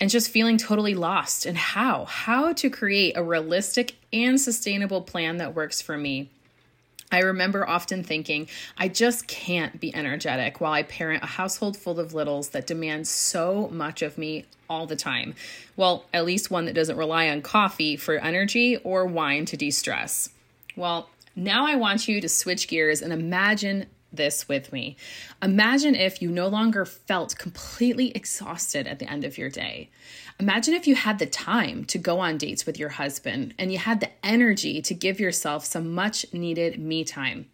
And 0.00 0.10
just 0.10 0.30
feeling 0.30 0.58
totally 0.58 0.94
lost 0.94 1.46
and 1.46 1.56
how, 1.56 2.04
how 2.04 2.52
to 2.54 2.68
create 2.68 3.16
a 3.16 3.22
realistic 3.22 3.94
and 4.12 4.40
sustainable 4.40 5.02
plan 5.02 5.36
that 5.36 5.54
works 5.54 5.80
for 5.80 5.96
me. 5.96 6.30
I 7.12 7.20
remember 7.20 7.68
often 7.68 8.02
thinking, 8.02 8.48
I 8.76 8.88
just 8.88 9.28
can't 9.28 9.78
be 9.78 9.94
energetic 9.94 10.60
while 10.60 10.72
I 10.72 10.82
parent 10.82 11.22
a 11.22 11.26
household 11.26 11.76
full 11.76 12.00
of 12.00 12.12
littles 12.12 12.48
that 12.48 12.66
demands 12.66 13.08
so 13.08 13.68
much 13.68 14.02
of 14.02 14.18
me 14.18 14.46
all 14.68 14.86
the 14.86 14.96
time. 14.96 15.36
Well, 15.76 16.06
at 16.12 16.24
least 16.24 16.50
one 16.50 16.64
that 16.64 16.74
doesn't 16.74 16.96
rely 16.96 17.28
on 17.28 17.42
coffee 17.42 17.96
for 17.96 18.16
energy 18.16 18.78
or 18.78 19.06
wine 19.06 19.44
to 19.46 19.56
de 19.56 19.70
stress. 19.70 20.30
Well, 20.76 21.08
now 21.36 21.66
I 21.66 21.76
want 21.76 22.08
you 22.08 22.20
to 22.20 22.28
switch 22.28 22.68
gears 22.68 23.02
and 23.02 23.12
imagine 23.12 23.86
this 24.12 24.48
with 24.48 24.72
me. 24.72 24.96
Imagine 25.42 25.94
if 25.94 26.22
you 26.22 26.30
no 26.30 26.48
longer 26.48 26.84
felt 26.84 27.36
completely 27.36 28.12
exhausted 28.12 28.86
at 28.86 28.98
the 28.98 29.10
end 29.10 29.24
of 29.24 29.36
your 29.38 29.50
day. 29.50 29.90
Imagine 30.38 30.74
if 30.74 30.86
you 30.86 30.94
had 30.94 31.18
the 31.18 31.26
time 31.26 31.84
to 31.86 31.98
go 31.98 32.20
on 32.20 32.38
dates 32.38 32.66
with 32.66 32.78
your 32.78 32.90
husband 32.90 33.54
and 33.58 33.72
you 33.72 33.78
had 33.78 34.00
the 34.00 34.10
energy 34.24 34.80
to 34.82 34.94
give 34.94 35.20
yourself 35.20 35.64
some 35.64 35.94
much 35.94 36.26
needed 36.32 36.78
me 36.78 37.04
time. 37.04 37.46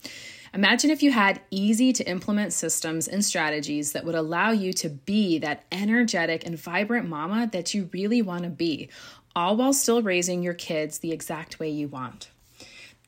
Imagine 0.52 0.90
if 0.90 1.02
you 1.02 1.12
had 1.12 1.40
easy 1.50 1.92
to 1.92 2.08
implement 2.08 2.52
systems 2.52 3.06
and 3.06 3.24
strategies 3.24 3.92
that 3.92 4.04
would 4.04 4.16
allow 4.16 4.50
you 4.50 4.72
to 4.72 4.88
be 4.88 5.38
that 5.38 5.64
energetic 5.70 6.44
and 6.44 6.58
vibrant 6.58 7.08
mama 7.08 7.48
that 7.52 7.72
you 7.72 7.88
really 7.92 8.20
want 8.20 8.42
to 8.42 8.50
be, 8.50 8.88
all 9.36 9.56
while 9.56 9.72
still 9.72 10.02
raising 10.02 10.42
your 10.42 10.54
kids 10.54 10.98
the 10.98 11.12
exact 11.12 11.60
way 11.60 11.70
you 11.70 11.86
want. 11.86 12.30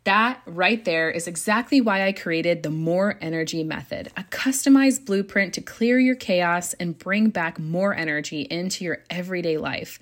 That 0.05 0.43
right 0.47 0.85
there 0.85 1.11
is 1.11 1.29
exactly 1.29 1.81
why 1.81 2.05
I 2.05 2.13
created 2.13 2.63
the 2.63 2.71
More 2.71 3.17
Energy 3.21 3.63
Method, 3.63 4.11
a 4.17 4.25
customized 4.25 5.05
blueprint 5.05 5.55
to 5.55 5.61
clear 5.61 5.97
your 6.01 6.17
chaos 6.17 6.75
and 6.75 6.99
bring 6.99 7.31
back 7.31 7.61
more 7.61 7.95
energy 7.95 8.43
into 8.43 8.85
your 8.85 9.05
everyday 9.11 9.59
life. 9.59 10.01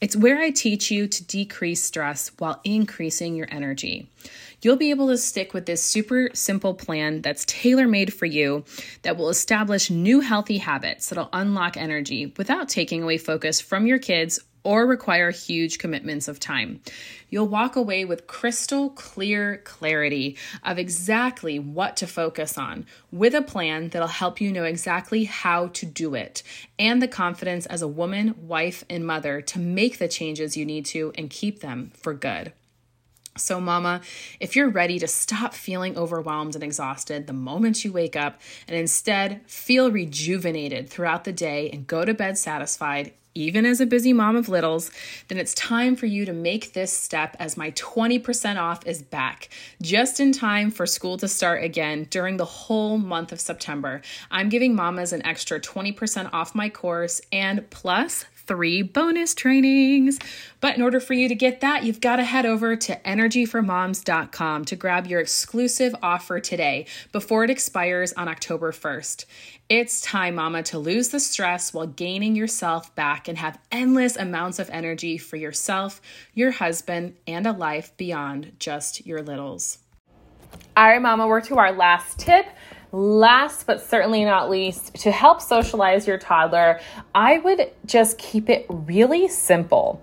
It's 0.00 0.16
where 0.16 0.40
I 0.40 0.52
teach 0.52 0.90
you 0.90 1.06
to 1.06 1.24
decrease 1.24 1.82
stress 1.82 2.30
while 2.38 2.62
increasing 2.64 3.36
your 3.36 3.48
energy. 3.50 4.08
You'll 4.62 4.76
be 4.76 4.90
able 4.90 5.08
to 5.08 5.18
stick 5.18 5.52
with 5.52 5.66
this 5.66 5.82
super 5.82 6.30
simple 6.32 6.72
plan 6.72 7.20
that's 7.20 7.44
tailor 7.44 7.86
made 7.86 8.14
for 8.14 8.26
you 8.26 8.64
that 9.02 9.18
will 9.18 9.28
establish 9.28 9.90
new 9.90 10.20
healthy 10.20 10.58
habits 10.58 11.10
that'll 11.10 11.28
unlock 11.32 11.76
energy 11.76 12.32
without 12.38 12.70
taking 12.70 13.02
away 13.02 13.18
focus 13.18 13.60
from 13.60 13.86
your 13.86 13.98
kids 13.98 14.40
or 14.64 14.86
require 14.86 15.30
huge 15.30 15.78
commitments 15.78 16.28
of 16.28 16.38
time. 16.40 16.80
You'll 17.28 17.48
walk 17.48 17.76
away 17.76 18.04
with 18.04 18.26
crystal 18.26 18.90
clear 18.90 19.58
clarity 19.58 20.36
of 20.62 20.78
exactly 20.78 21.58
what 21.58 21.96
to 21.98 22.06
focus 22.06 22.58
on 22.58 22.86
with 23.10 23.34
a 23.34 23.42
plan 23.42 23.88
that'll 23.88 24.08
help 24.08 24.40
you 24.40 24.52
know 24.52 24.64
exactly 24.64 25.24
how 25.24 25.68
to 25.68 25.86
do 25.86 26.14
it 26.14 26.42
and 26.78 27.00
the 27.00 27.08
confidence 27.08 27.66
as 27.66 27.82
a 27.82 27.88
woman, 27.88 28.34
wife, 28.46 28.84
and 28.88 29.06
mother 29.06 29.40
to 29.40 29.58
make 29.58 29.98
the 29.98 30.08
changes 30.08 30.56
you 30.56 30.64
need 30.64 30.84
to 30.86 31.12
and 31.16 31.30
keep 31.30 31.60
them 31.60 31.90
for 31.94 32.14
good. 32.14 32.52
So, 33.36 33.60
Mama, 33.62 34.02
if 34.40 34.56
you're 34.56 34.68
ready 34.68 34.98
to 34.98 35.08
stop 35.08 35.54
feeling 35.54 35.96
overwhelmed 35.96 36.54
and 36.54 36.62
exhausted 36.62 37.26
the 37.26 37.32
moment 37.32 37.82
you 37.82 37.90
wake 37.90 38.14
up 38.14 38.40
and 38.68 38.76
instead 38.76 39.40
feel 39.46 39.90
rejuvenated 39.90 40.90
throughout 40.90 41.24
the 41.24 41.32
day 41.32 41.70
and 41.70 41.86
go 41.86 42.04
to 42.04 42.12
bed 42.12 42.36
satisfied, 42.36 43.14
even 43.34 43.64
as 43.64 43.80
a 43.80 43.86
busy 43.86 44.12
mom 44.12 44.36
of 44.36 44.48
littles, 44.48 44.90
then 45.28 45.38
it's 45.38 45.54
time 45.54 45.96
for 45.96 46.06
you 46.06 46.24
to 46.24 46.32
make 46.32 46.72
this 46.72 46.92
step 46.92 47.36
as 47.38 47.56
my 47.56 47.70
20% 47.72 48.60
off 48.60 48.86
is 48.86 49.02
back 49.02 49.48
just 49.80 50.20
in 50.20 50.32
time 50.32 50.70
for 50.70 50.86
school 50.86 51.16
to 51.18 51.28
start 51.28 51.62
again 51.62 52.06
during 52.10 52.36
the 52.36 52.44
whole 52.44 52.98
month 52.98 53.32
of 53.32 53.40
September. 53.40 54.02
I'm 54.30 54.48
giving 54.48 54.74
mamas 54.74 55.12
an 55.12 55.24
extra 55.24 55.60
20% 55.60 56.30
off 56.32 56.54
my 56.54 56.68
course 56.68 57.20
and 57.32 57.68
plus 57.70 58.26
three 58.52 58.82
bonus 58.82 59.34
trainings. 59.34 60.18
But 60.60 60.76
in 60.76 60.82
order 60.82 61.00
for 61.00 61.14
you 61.14 61.26
to 61.26 61.34
get 61.34 61.62
that, 61.62 61.84
you've 61.84 62.02
got 62.02 62.16
to 62.16 62.24
head 62.24 62.44
over 62.44 62.76
to 62.76 62.96
energyformoms.com 62.96 64.66
to 64.66 64.76
grab 64.76 65.06
your 65.06 65.20
exclusive 65.20 65.94
offer 66.02 66.38
today 66.38 66.84
before 67.12 67.44
it 67.44 67.50
expires 67.50 68.12
on 68.12 68.28
October 68.28 68.70
1st. 68.70 69.24
It's 69.70 70.02
time, 70.02 70.34
mama, 70.34 70.62
to 70.64 70.78
lose 70.78 71.08
the 71.08 71.18
stress 71.18 71.72
while 71.72 71.86
gaining 71.86 72.36
yourself 72.36 72.94
back 72.94 73.26
and 73.26 73.38
have 73.38 73.58
endless 73.70 74.16
amounts 74.16 74.58
of 74.58 74.68
energy 74.68 75.16
for 75.16 75.36
yourself, 75.36 76.02
your 76.34 76.50
husband, 76.50 77.16
and 77.26 77.46
a 77.46 77.52
life 77.52 77.96
beyond 77.96 78.52
just 78.58 79.06
your 79.06 79.22
littles. 79.22 79.78
All 80.76 80.86
right, 80.86 81.00
mama, 81.00 81.26
we're 81.26 81.40
to 81.40 81.56
our 81.56 81.72
last 81.72 82.18
tip 82.18 82.44
Last 82.94 83.66
but 83.66 83.80
certainly 83.80 84.22
not 84.22 84.50
least, 84.50 84.94
to 84.96 85.10
help 85.10 85.40
socialize 85.40 86.06
your 86.06 86.18
toddler, 86.18 86.78
I 87.14 87.38
would 87.38 87.72
just 87.86 88.18
keep 88.18 88.50
it 88.50 88.66
really 88.68 89.28
simple. 89.28 90.02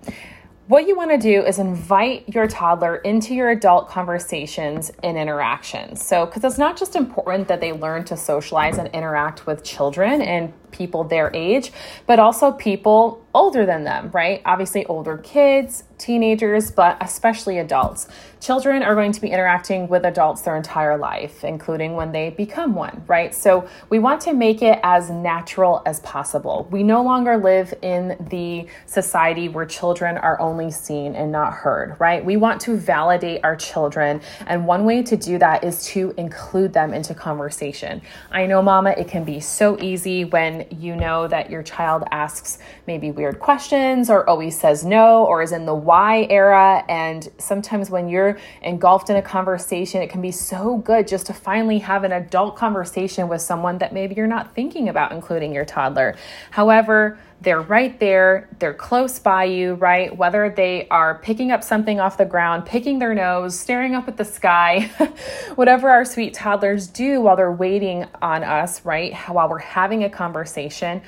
What 0.66 0.88
you 0.88 0.96
want 0.96 1.12
to 1.12 1.18
do 1.18 1.44
is 1.44 1.60
invite 1.60 2.28
your 2.28 2.48
toddler 2.48 2.96
into 2.96 3.34
your 3.34 3.50
adult 3.50 3.88
conversations 3.88 4.90
and 5.04 5.16
interactions. 5.16 6.04
So, 6.04 6.26
because 6.26 6.44
it's 6.44 6.58
not 6.58 6.76
just 6.76 6.96
important 6.96 7.46
that 7.48 7.60
they 7.60 7.72
learn 7.72 8.04
to 8.04 8.16
socialize 8.16 8.78
and 8.78 8.88
interact 8.88 9.46
with 9.46 9.62
children 9.62 10.20
and 10.20 10.52
people 10.70 11.04
their 11.04 11.30
age, 11.34 11.72
but 12.06 12.18
also 12.18 12.52
people 12.52 13.24
older 13.32 13.64
than 13.64 13.84
them, 13.84 14.10
right? 14.12 14.42
Obviously, 14.44 14.84
older 14.86 15.16
kids, 15.18 15.84
teenagers, 15.98 16.70
but 16.70 16.96
especially 17.00 17.58
adults. 17.58 18.08
Children 18.40 18.82
are 18.82 18.94
going 18.94 19.12
to 19.12 19.20
be 19.20 19.28
interacting 19.28 19.86
with 19.86 20.04
adults 20.04 20.42
their 20.42 20.56
entire 20.56 20.96
life, 20.96 21.44
including 21.44 21.92
when 21.92 22.10
they 22.10 22.30
become 22.30 22.74
one, 22.74 23.04
right? 23.06 23.34
So 23.34 23.68
we 23.90 23.98
want 23.98 24.22
to 24.22 24.32
make 24.32 24.62
it 24.62 24.80
as 24.82 25.10
natural 25.10 25.82
as 25.86 26.00
possible. 26.00 26.66
We 26.70 26.82
no 26.82 27.02
longer 27.02 27.36
live 27.36 27.74
in 27.82 28.16
the 28.30 28.66
society 28.86 29.48
where 29.48 29.66
children 29.66 30.16
are 30.16 30.40
only 30.40 30.70
seen 30.70 31.14
and 31.14 31.30
not 31.30 31.52
heard, 31.52 31.96
right? 32.00 32.24
We 32.24 32.36
want 32.36 32.62
to 32.62 32.76
validate 32.76 33.44
our 33.44 33.54
children, 33.54 34.22
and 34.46 34.66
one 34.66 34.84
way 34.84 35.02
to 35.02 35.16
do 35.16 35.38
that 35.38 35.62
is 35.62 35.84
to 35.86 36.14
include 36.16 36.72
them 36.72 36.94
into 36.94 37.14
conversation. 37.14 38.00
I 38.30 38.46
know, 38.46 38.62
Mama, 38.62 38.90
it 38.96 39.06
can 39.06 39.24
be 39.24 39.38
so 39.38 39.78
easy 39.80 40.24
when 40.24 40.59
you 40.70 40.96
know 40.96 41.28
that 41.28 41.50
your 41.50 41.62
child 41.62 42.04
asks 42.10 42.58
maybe 42.86 43.10
weird 43.10 43.40
questions 43.40 44.10
or 44.10 44.28
always 44.28 44.58
says 44.58 44.84
no 44.84 45.24
or 45.24 45.42
is 45.42 45.52
in 45.52 45.66
the 45.66 45.74
why 45.74 46.26
era. 46.30 46.84
And 46.88 47.28
sometimes 47.38 47.90
when 47.90 48.08
you're 48.08 48.38
engulfed 48.62 49.10
in 49.10 49.16
a 49.16 49.22
conversation, 49.22 50.02
it 50.02 50.10
can 50.10 50.22
be 50.22 50.32
so 50.32 50.78
good 50.78 51.06
just 51.08 51.26
to 51.26 51.32
finally 51.32 51.78
have 51.78 52.04
an 52.04 52.12
adult 52.12 52.56
conversation 52.56 53.28
with 53.28 53.42
someone 53.42 53.78
that 53.78 53.92
maybe 53.92 54.14
you're 54.14 54.26
not 54.26 54.54
thinking 54.54 54.88
about 54.88 55.12
including 55.12 55.52
your 55.52 55.64
toddler. 55.64 56.16
However, 56.50 57.18
they're 57.42 57.60
right 57.62 57.98
there, 57.98 58.48
they're 58.58 58.74
close 58.74 59.18
by 59.18 59.44
you, 59.44 59.74
right? 59.74 60.14
Whether 60.14 60.50
they 60.50 60.86
are 60.88 61.18
picking 61.18 61.50
up 61.50 61.64
something 61.64 61.98
off 61.98 62.18
the 62.18 62.26
ground, 62.26 62.66
picking 62.66 62.98
their 62.98 63.14
nose, 63.14 63.58
staring 63.58 63.94
up 63.94 64.08
at 64.08 64.18
the 64.18 64.24
sky, 64.24 64.90
whatever 65.54 65.88
our 65.88 66.04
sweet 66.04 66.34
toddlers 66.34 66.86
do 66.86 67.20
while 67.22 67.36
they're 67.36 67.50
waiting 67.50 68.06
on 68.20 68.44
us, 68.44 68.84
right? 68.84 69.14
While 69.28 69.48
we're 69.48 69.58
having 69.58 70.04
a 70.04 70.10
conversation, 70.10 71.00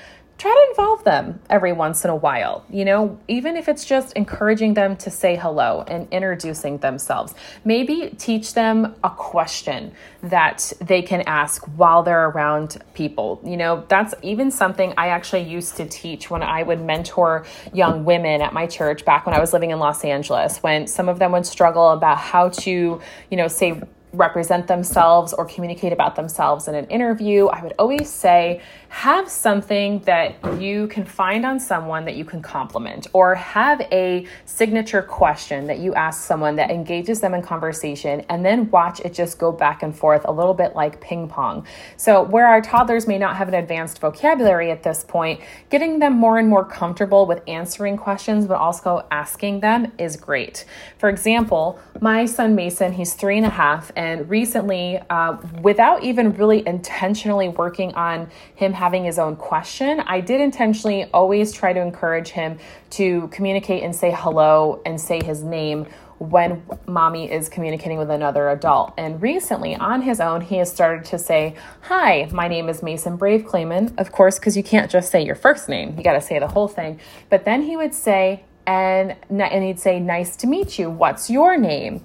try 0.43 0.51
to 0.51 0.71
involve 0.71 1.05
them 1.05 1.41
every 1.49 1.73
once 1.73 2.05
in 2.05 2.11
a 2.11 2.17
while. 2.17 2.65
You 2.69 2.85
know, 2.85 3.17
even 3.29 3.57
if 3.57 3.69
it's 3.69 3.85
just 3.85 4.13
encouraging 4.15 4.75
them 4.75 4.97
to 4.97 5.09
say 5.09 5.37
hello 5.37 5.85
and 5.87 6.09
introducing 6.11 6.79
themselves. 6.79 7.35
Maybe 7.65 8.13
teach 8.19 8.55
them 8.55 8.97
a 9.05 9.11
question 9.11 9.93
that 10.25 10.73
they 10.81 11.01
can 11.01 11.23
ask 11.29 11.65
while 11.77 12.03
they're 12.03 12.29
around 12.31 12.79
people. 12.93 13.41
You 13.45 13.57
know, 13.57 13.85
that's 13.87 14.15
even 14.23 14.51
something 14.51 14.93
I 14.97 15.09
actually 15.09 15.43
used 15.43 15.77
to 15.77 15.87
teach 15.87 16.29
when 16.29 16.43
I 16.43 16.65
would 16.65 16.81
mentor 16.81 17.47
young 17.73 18.05
women 18.05 18.43
at 18.43 18.53
my 18.53 18.67
church 18.67 19.05
back 19.05 19.27
when 19.27 19.37
I 19.37 19.41
was 19.41 19.53
living 19.53 19.71
in 19.71 19.79
Los 19.79 20.05
Angeles, 20.05 20.59
when 20.59 20.89
some 20.89 21.09
of 21.09 21.21
them 21.21 21.31
would 21.31 21.47
struggle 21.47 21.91
about 21.91 22.19
how 22.19 22.49
to, 22.49 23.01
you 23.31 23.37
know, 23.37 23.47
say, 23.47 23.81
represent 24.13 24.67
themselves 24.67 25.33
or 25.33 25.45
communicate 25.45 25.93
about 25.93 26.17
themselves 26.17 26.69
in 26.69 26.75
an 26.75 26.87
interview, 26.87 27.47
I 27.47 27.63
would 27.63 27.75
always 27.79 28.11
say, 28.11 28.61
have 28.93 29.27
something 29.27 30.01
that 30.01 30.37
you 30.61 30.87
can 30.89 31.03
find 31.03 31.47
on 31.47 31.59
someone 31.59 32.05
that 32.05 32.15
you 32.15 32.27
can 32.27 32.43
compliment, 32.43 33.07
or 33.15 33.35
have 33.35 33.81
a 33.91 34.27
signature 34.45 35.01
question 35.01 35.67
that 35.67 35.79
you 35.79 35.95
ask 35.95 36.23
someone 36.23 36.55
that 36.57 36.71
engages 36.71 37.19
them 37.19 37.33
in 37.33 37.41
conversation, 37.41 38.21
and 38.29 38.45
then 38.45 38.71
watch 38.71 39.01
it 39.01 39.15
just 39.15 39.39
go 39.39 39.51
back 39.51 39.83
and 39.83 39.97
forth 39.97 40.21
a 40.27 40.31
little 40.31 40.53
bit 40.53 40.77
like 40.77 41.01
ping 41.01 41.27
pong. 41.27 41.67
So, 41.97 42.23
where 42.23 42.47
our 42.47 42.61
toddlers 42.61 43.09
may 43.09 43.17
not 43.17 43.35
have 43.37 43.49
an 43.49 43.55
advanced 43.55 43.99
vocabulary 43.99 44.71
at 44.71 44.83
this 44.83 45.05
point, 45.05 45.41
getting 45.71 45.99
them 45.99 46.13
more 46.13 46.39
and 46.39 46.47
more 46.47 46.65
comfortable 46.65 47.25
with 47.25 47.41
answering 47.49 47.97
questions, 47.97 48.45
but 48.47 48.59
also 48.59 49.07
asking 49.11 49.61
them 49.61 49.91
is 49.97 50.17
great. 50.17 50.67
For 50.99 51.09
example, 51.09 51.81
my 52.03 52.27
son 52.27 52.55
Mason, 52.55 52.93
he's 52.93 53.15
three 53.15 53.39
and 53.39 53.47
a 53.47 53.51
half, 53.51 53.91
and 53.97 54.29
recently, 54.29 55.01
uh, 55.09 55.39
without 55.63 56.05
even 56.05 56.35
really 56.35 56.63
intentionally 56.69 57.49
working 57.49 57.95
on 57.95 58.29
him 58.55 58.75
having 58.83 59.05
his 59.05 59.17
own 59.17 59.37
question, 59.37 60.01
I 60.01 60.21
did 60.21 60.41
intentionally 60.41 61.05
always 61.15 61.53
try 61.53 61.73
to 61.73 61.79
encourage 61.79 62.31
him 62.31 62.59
to 62.91 63.29
communicate 63.29 63.85
and 63.85 63.95
say 63.95 64.11
hello 64.13 64.83
and 64.85 65.01
say 65.01 65.23
his 65.23 65.41
name 65.41 65.87
when 66.19 66.61
mommy 66.89 67.31
is 67.31 67.49
communicating 67.49 67.97
with 67.97 68.11
another 68.11 68.49
adult. 68.49 68.93
And 68.99 69.23
recently, 69.23 69.77
on 69.77 70.03
his 70.03 70.19
own, 70.19 70.41
he 70.41 70.57
has 70.57 70.69
started 70.69 71.05
to 71.11 71.19
say, 71.21 71.55
Hi, 71.83 72.29
my 72.33 72.49
name 72.49 72.69
is 72.69 72.83
Mason 72.83 73.15
Brave 73.15 73.45
Clayman. 73.45 73.97
Of 73.99 74.11
course, 74.11 74.41
because 74.41 74.57
you 74.57 74.65
can't 74.65 74.91
just 74.91 75.13
say 75.13 75.25
your 75.25 75.37
first 75.37 75.69
name, 75.69 75.95
you 75.97 76.03
got 76.03 76.15
to 76.15 76.21
say 76.21 76.41
the 76.41 76.49
whole 76.49 76.67
thing. 76.67 76.99
But 77.31 77.45
then 77.45 77.63
he 77.63 77.77
would 77.77 77.95
say, 77.95 78.43
and, 78.67 79.15
and 79.31 79.63
he'd 79.63 79.79
say, 79.79 80.01
Nice 80.01 80.35
to 80.39 80.49
meet 80.49 80.77
you. 80.77 80.91
What's 80.91 81.31
your 81.31 81.57
name? 81.57 82.03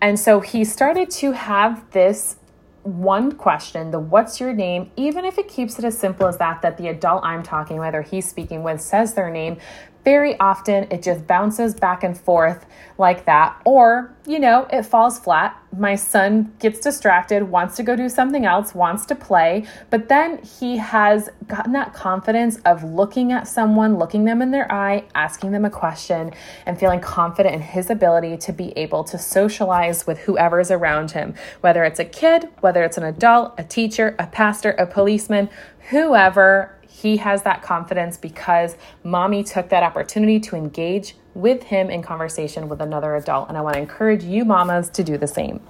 And 0.00 0.18
so 0.18 0.40
he 0.40 0.64
started 0.64 1.08
to 1.22 1.30
have 1.32 1.88
this 1.92 2.34
one 2.82 3.32
question, 3.32 3.90
the 3.90 3.98
what's 3.98 4.40
your 4.40 4.52
name, 4.52 4.90
even 4.96 5.24
if 5.24 5.38
it 5.38 5.48
keeps 5.48 5.78
it 5.78 5.84
as 5.84 5.98
simple 5.98 6.26
as 6.26 6.38
that, 6.38 6.62
that 6.62 6.78
the 6.78 6.88
adult 6.88 7.24
I'm 7.24 7.42
talking 7.42 7.78
with 7.78 7.94
or 7.94 8.02
he's 8.02 8.28
speaking 8.28 8.62
with 8.62 8.80
says 8.80 9.14
their 9.14 9.30
name, 9.30 9.58
very 10.04 10.38
often 10.40 10.86
it 10.90 11.02
just 11.02 11.26
bounces 11.26 11.74
back 11.74 12.02
and 12.02 12.18
forth 12.18 12.66
like 12.98 13.24
that. 13.26 13.60
Or, 13.64 14.14
you 14.26 14.38
know, 14.38 14.66
it 14.72 14.82
falls 14.82 15.18
flat. 15.18 15.56
My 15.76 15.94
son 15.94 16.52
gets 16.58 16.80
distracted, 16.80 17.44
wants 17.44 17.76
to 17.76 17.82
go 17.82 17.94
do 17.96 18.08
something 18.08 18.44
else, 18.44 18.74
wants 18.74 19.06
to 19.06 19.14
play, 19.14 19.66
but 19.88 20.08
then 20.08 20.42
he 20.42 20.78
has 20.78 21.28
gotten 21.46 21.72
that 21.72 21.94
confidence 21.94 22.56
of 22.64 22.82
looking 22.82 23.30
at 23.32 23.46
someone, 23.46 23.96
looking 23.98 24.24
them 24.24 24.42
in 24.42 24.50
their 24.50 24.70
eye, 24.72 25.04
asking 25.14 25.52
them 25.52 25.64
a 25.64 25.70
question, 25.70 26.32
and 26.66 26.78
feeling 26.78 27.00
confident 27.00 27.54
in 27.54 27.60
his 27.60 27.88
ability 27.88 28.36
to 28.38 28.52
be 28.52 28.72
able 28.76 29.04
to 29.04 29.18
socialize 29.18 30.06
with 30.06 30.18
whoever's 30.20 30.70
around 30.70 31.12
him, 31.12 31.34
whether 31.60 31.84
it's 31.84 32.00
a 32.00 32.04
kid, 32.04 32.48
whether 32.60 32.82
it's 32.82 32.98
an 32.98 33.04
adult, 33.04 33.54
a 33.58 33.64
teacher, 33.64 34.16
a 34.18 34.26
pastor, 34.26 34.72
a 34.72 34.86
policeman, 34.86 35.48
whoever 35.90 36.76
he 37.00 37.16
has 37.16 37.42
that 37.44 37.62
confidence 37.62 38.18
because 38.18 38.76
mommy 39.04 39.42
took 39.42 39.70
that 39.70 39.82
opportunity 39.82 40.38
to 40.40 40.56
engage 40.56 41.16
with 41.34 41.62
him 41.62 41.88
in 41.88 42.02
conversation 42.02 42.68
with 42.68 42.82
another 42.82 43.16
adult. 43.16 43.48
And 43.48 43.56
I 43.56 43.62
want 43.62 43.74
to 43.74 43.80
encourage 43.80 44.22
you, 44.22 44.44
mamas, 44.44 44.90
to 44.90 45.02
do 45.02 45.16
the 45.16 45.26
same. 45.26 45.60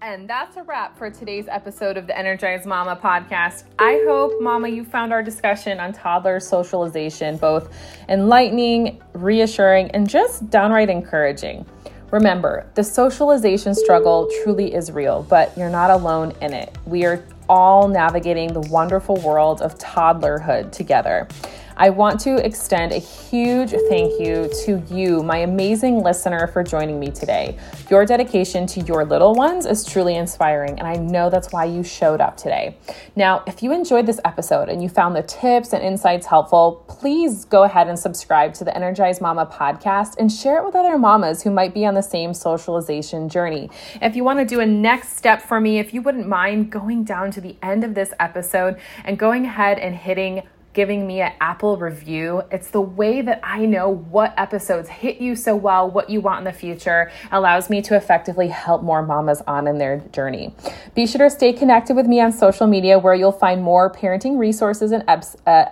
And 0.00 0.28
that's 0.28 0.56
a 0.56 0.64
wrap 0.64 0.98
for 0.98 1.10
today's 1.10 1.46
episode 1.46 1.96
of 1.96 2.08
the 2.08 2.18
Energized 2.18 2.66
Mama 2.66 2.98
podcast. 3.00 3.62
I 3.78 4.02
hope, 4.04 4.32
Mama, 4.40 4.66
you 4.68 4.84
found 4.84 5.12
our 5.12 5.22
discussion 5.22 5.78
on 5.78 5.92
toddler 5.92 6.40
socialization 6.40 7.36
both 7.36 7.72
enlightening, 8.08 9.00
reassuring, 9.12 9.92
and 9.92 10.10
just 10.10 10.50
downright 10.50 10.90
encouraging. 10.90 11.64
Remember, 12.10 12.66
the 12.74 12.82
socialization 12.82 13.76
struggle 13.76 14.28
truly 14.42 14.74
is 14.74 14.90
real, 14.90 15.22
but 15.30 15.56
you're 15.56 15.70
not 15.70 15.92
alone 15.92 16.32
in 16.42 16.52
it. 16.52 16.76
We 16.84 17.04
are 17.04 17.24
all 17.48 17.88
navigating 17.88 18.52
the 18.52 18.60
wonderful 18.60 19.16
world 19.16 19.62
of 19.62 19.78
toddlerhood 19.78 20.72
together. 20.72 21.28
I 21.76 21.90
want 21.90 22.20
to 22.20 22.36
extend 22.44 22.92
a 22.92 22.98
huge 22.98 23.70
thank 23.88 24.20
you 24.20 24.50
to 24.64 24.82
you, 24.94 25.22
my 25.22 25.38
amazing 25.38 26.02
listener, 26.02 26.46
for 26.46 26.62
joining 26.62 27.00
me 27.00 27.10
today. 27.10 27.58
Your 27.90 28.04
dedication 28.04 28.66
to 28.68 28.80
your 28.80 29.04
little 29.04 29.34
ones 29.34 29.66
is 29.66 29.84
truly 29.84 30.16
inspiring, 30.16 30.78
and 30.78 30.86
I 30.86 30.94
know 30.96 31.30
that's 31.30 31.52
why 31.52 31.64
you 31.64 31.82
showed 31.82 32.20
up 32.20 32.36
today. 32.36 32.76
Now, 33.16 33.42
if 33.46 33.62
you 33.62 33.72
enjoyed 33.72 34.06
this 34.06 34.20
episode 34.24 34.68
and 34.68 34.82
you 34.82 34.88
found 34.88 35.16
the 35.16 35.22
tips 35.22 35.72
and 35.72 35.82
insights 35.82 36.26
helpful, 36.26 36.84
please 36.88 37.44
go 37.44 37.62
ahead 37.62 37.88
and 37.88 37.98
subscribe 37.98 38.54
to 38.54 38.64
the 38.64 38.76
Energized 38.76 39.20
Mama 39.20 39.46
podcast 39.46 40.16
and 40.18 40.30
share 40.30 40.58
it 40.58 40.64
with 40.64 40.74
other 40.74 40.98
mamas 40.98 41.42
who 41.42 41.50
might 41.50 41.74
be 41.74 41.86
on 41.86 41.94
the 41.94 42.02
same 42.02 42.34
socialization 42.34 43.28
journey. 43.28 43.70
If 44.00 44.16
you 44.16 44.24
want 44.24 44.38
to 44.38 44.44
do 44.44 44.60
a 44.60 44.66
next 44.66 45.16
step 45.16 45.42
for 45.42 45.60
me, 45.60 45.78
if 45.78 45.94
you 45.94 46.02
wouldn't 46.02 46.28
mind 46.28 46.70
going 46.70 47.04
down 47.04 47.30
to 47.32 47.40
the 47.40 47.56
end 47.62 47.84
of 47.84 47.94
this 47.94 48.12
episode 48.20 48.78
and 49.04 49.18
going 49.18 49.46
ahead 49.46 49.78
and 49.78 49.94
hitting 49.94 50.42
giving 50.72 51.06
me 51.06 51.20
an 51.20 51.32
Apple 51.40 51.76
review. 51.76 52.42
It's 52.50 52.70
the 52.70 52.80
way 52.80 53.20
that 53.20 53.40
I 53.42 53.66
know 53.66 53.88
what 53.88 54.32
episodes 54.38 54.88
hit 54.88 55.20
you 55.20 55.36
so 55.36 55.54
well, 55.54 55.90
what 55.90 56.08
you 56.08 56.20
want 56.20 56.38
in 56.38 56.44
the 56.44 56.52
future, 56.52 57.10
allows 57.30 57.68
me 57.68 57.82
to 57.82 57.96
effectively 57.96 58.48
help 58.48 58.82
more 58.82 59.02
mamas 59.02 59.42
on 59.46 59.66
in 59.66 59.78
their 59.78 59.98
journey. 60.12 60.54
Be 60.94 61.06
sure 61.06 61.28
to 61.28 61.30
stay 61.30 61.52
connected 61.52 61.94
with 61.94 62.06
me 62.06 62.20
on 62.20 62.32
social 62.32 62.66
media 62.66 62.98
where 62.98 63.14
you'll 63.14 63.32
find 63.32 63.62
more 63.62 63.92
parenting 63.92 64.38
resources 64.38 64.92
and 64.92 65.04
uh, 65.08 65.14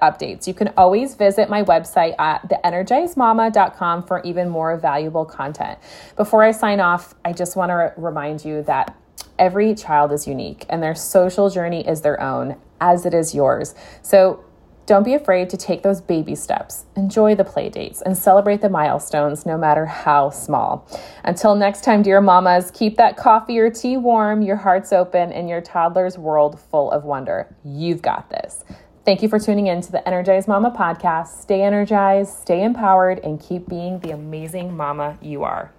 updates. 0.02 0.46
You 0.46 0.54
can 0.54 0.68
always 0.76 1.14
visit 1.14 1.48
my 1.48 1.62
website 1.62 2.14
at 2.18 2.48
theenergizedmama.com 2.48 4.02
for 4.04 4.20
even 4.22 4.48
more 4.48 4.76
valuable 4.76 5.24
content. 5.24 5.78
Before 6.16 6.42
I 6.42 6.50
sign 6.50 6.80
off, 6.80 7.14
I 7.24 7.32
just 7.32 7.56
want 7.56 7.70
to 7.70 7.92
remind 7.96 8.44
you 8.44 8.62
that 8.64 8.96
every 9.38 9.74
child 9.74 10.12
is 10.12 10.26
unique 10.26 10.66
and 10.68 10.82
their 10.82 10.94
social 10.94 11.48
journey 11.48 11.86
is 11.86 12.02
their 12.02 12.20
own, 12.20 12.56
as 12.80 13.06
it 13.06 13.14
is 13.14 13.34
yours. 13.34 13.74
So 14.02 14.44
don't 14.86 15.04
be 15.04 15.14
afraid 15.14 15.50
to 15.50 15.56
take 15.56 15.82
those 15.82 16.00
baby 16.00 16.34
steps, 16.34 16.84
enjoy 16.96 17.34
the 17.34 17.44
play 17.44 17.68
dates, 17.68 18.02
and 18.02 18.16
celebrate 18.16 18.60
the 18.60 18.68
milestones, 18.68 19.46
no 19.46 19.56
matter 19.56 19.86
how 19.86 20.30
small. 20.30 20.88
Until 21.24 21.54
next 21.54 21.84
time, 21.84 22.02
dear 22.02 22.20
mamas, 22.20 22.70
keep 22.72 22.96
that 22.96 23.16
coffee 23.16 23.58
or 23.58 23.70
tea 23.70 23.96
warm, 23.96 24.42
your 24.42 24.56
hearts 24.56 24.92
open, 24.92 25.32
and 25.32 25.48
your 25.48 25.60
toddler's 25.60 26.18
world 26.18 26.58
full 26.58 26.90
of 26.90 27.04
wonder. 27.04 27.54
You've 27.64 28.02
got 28.02 28.30
this. 28.30 28.64
Thank 29.04 29.22
you 29.22 29.28
for 29.28 29.38
tuning 29.38 29.68
in 29.68 29.80
to 29.80 29.92
the 29.92 30.06
Energized 30.06 30.48
Mama 30.48 30.70
podcast. 30.70 31.40
Stay 31.40 31.62
energized, 31.62 32.38
stay 32.38 32.62
empowered, 32.62 33.18
and 33.20 33.40
keep 33.40 33.68
being 33.68 33.98
the 34.00 34.10
amazing 34.10 34.76
mama 34.76 35.18
you 35.22 35.42
are. 35.42 35.72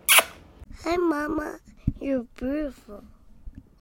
Hi, 0.84 0.96
Mama. 0.98 1.60
You're 2.00 2.26
beautiful. 2.36 3.04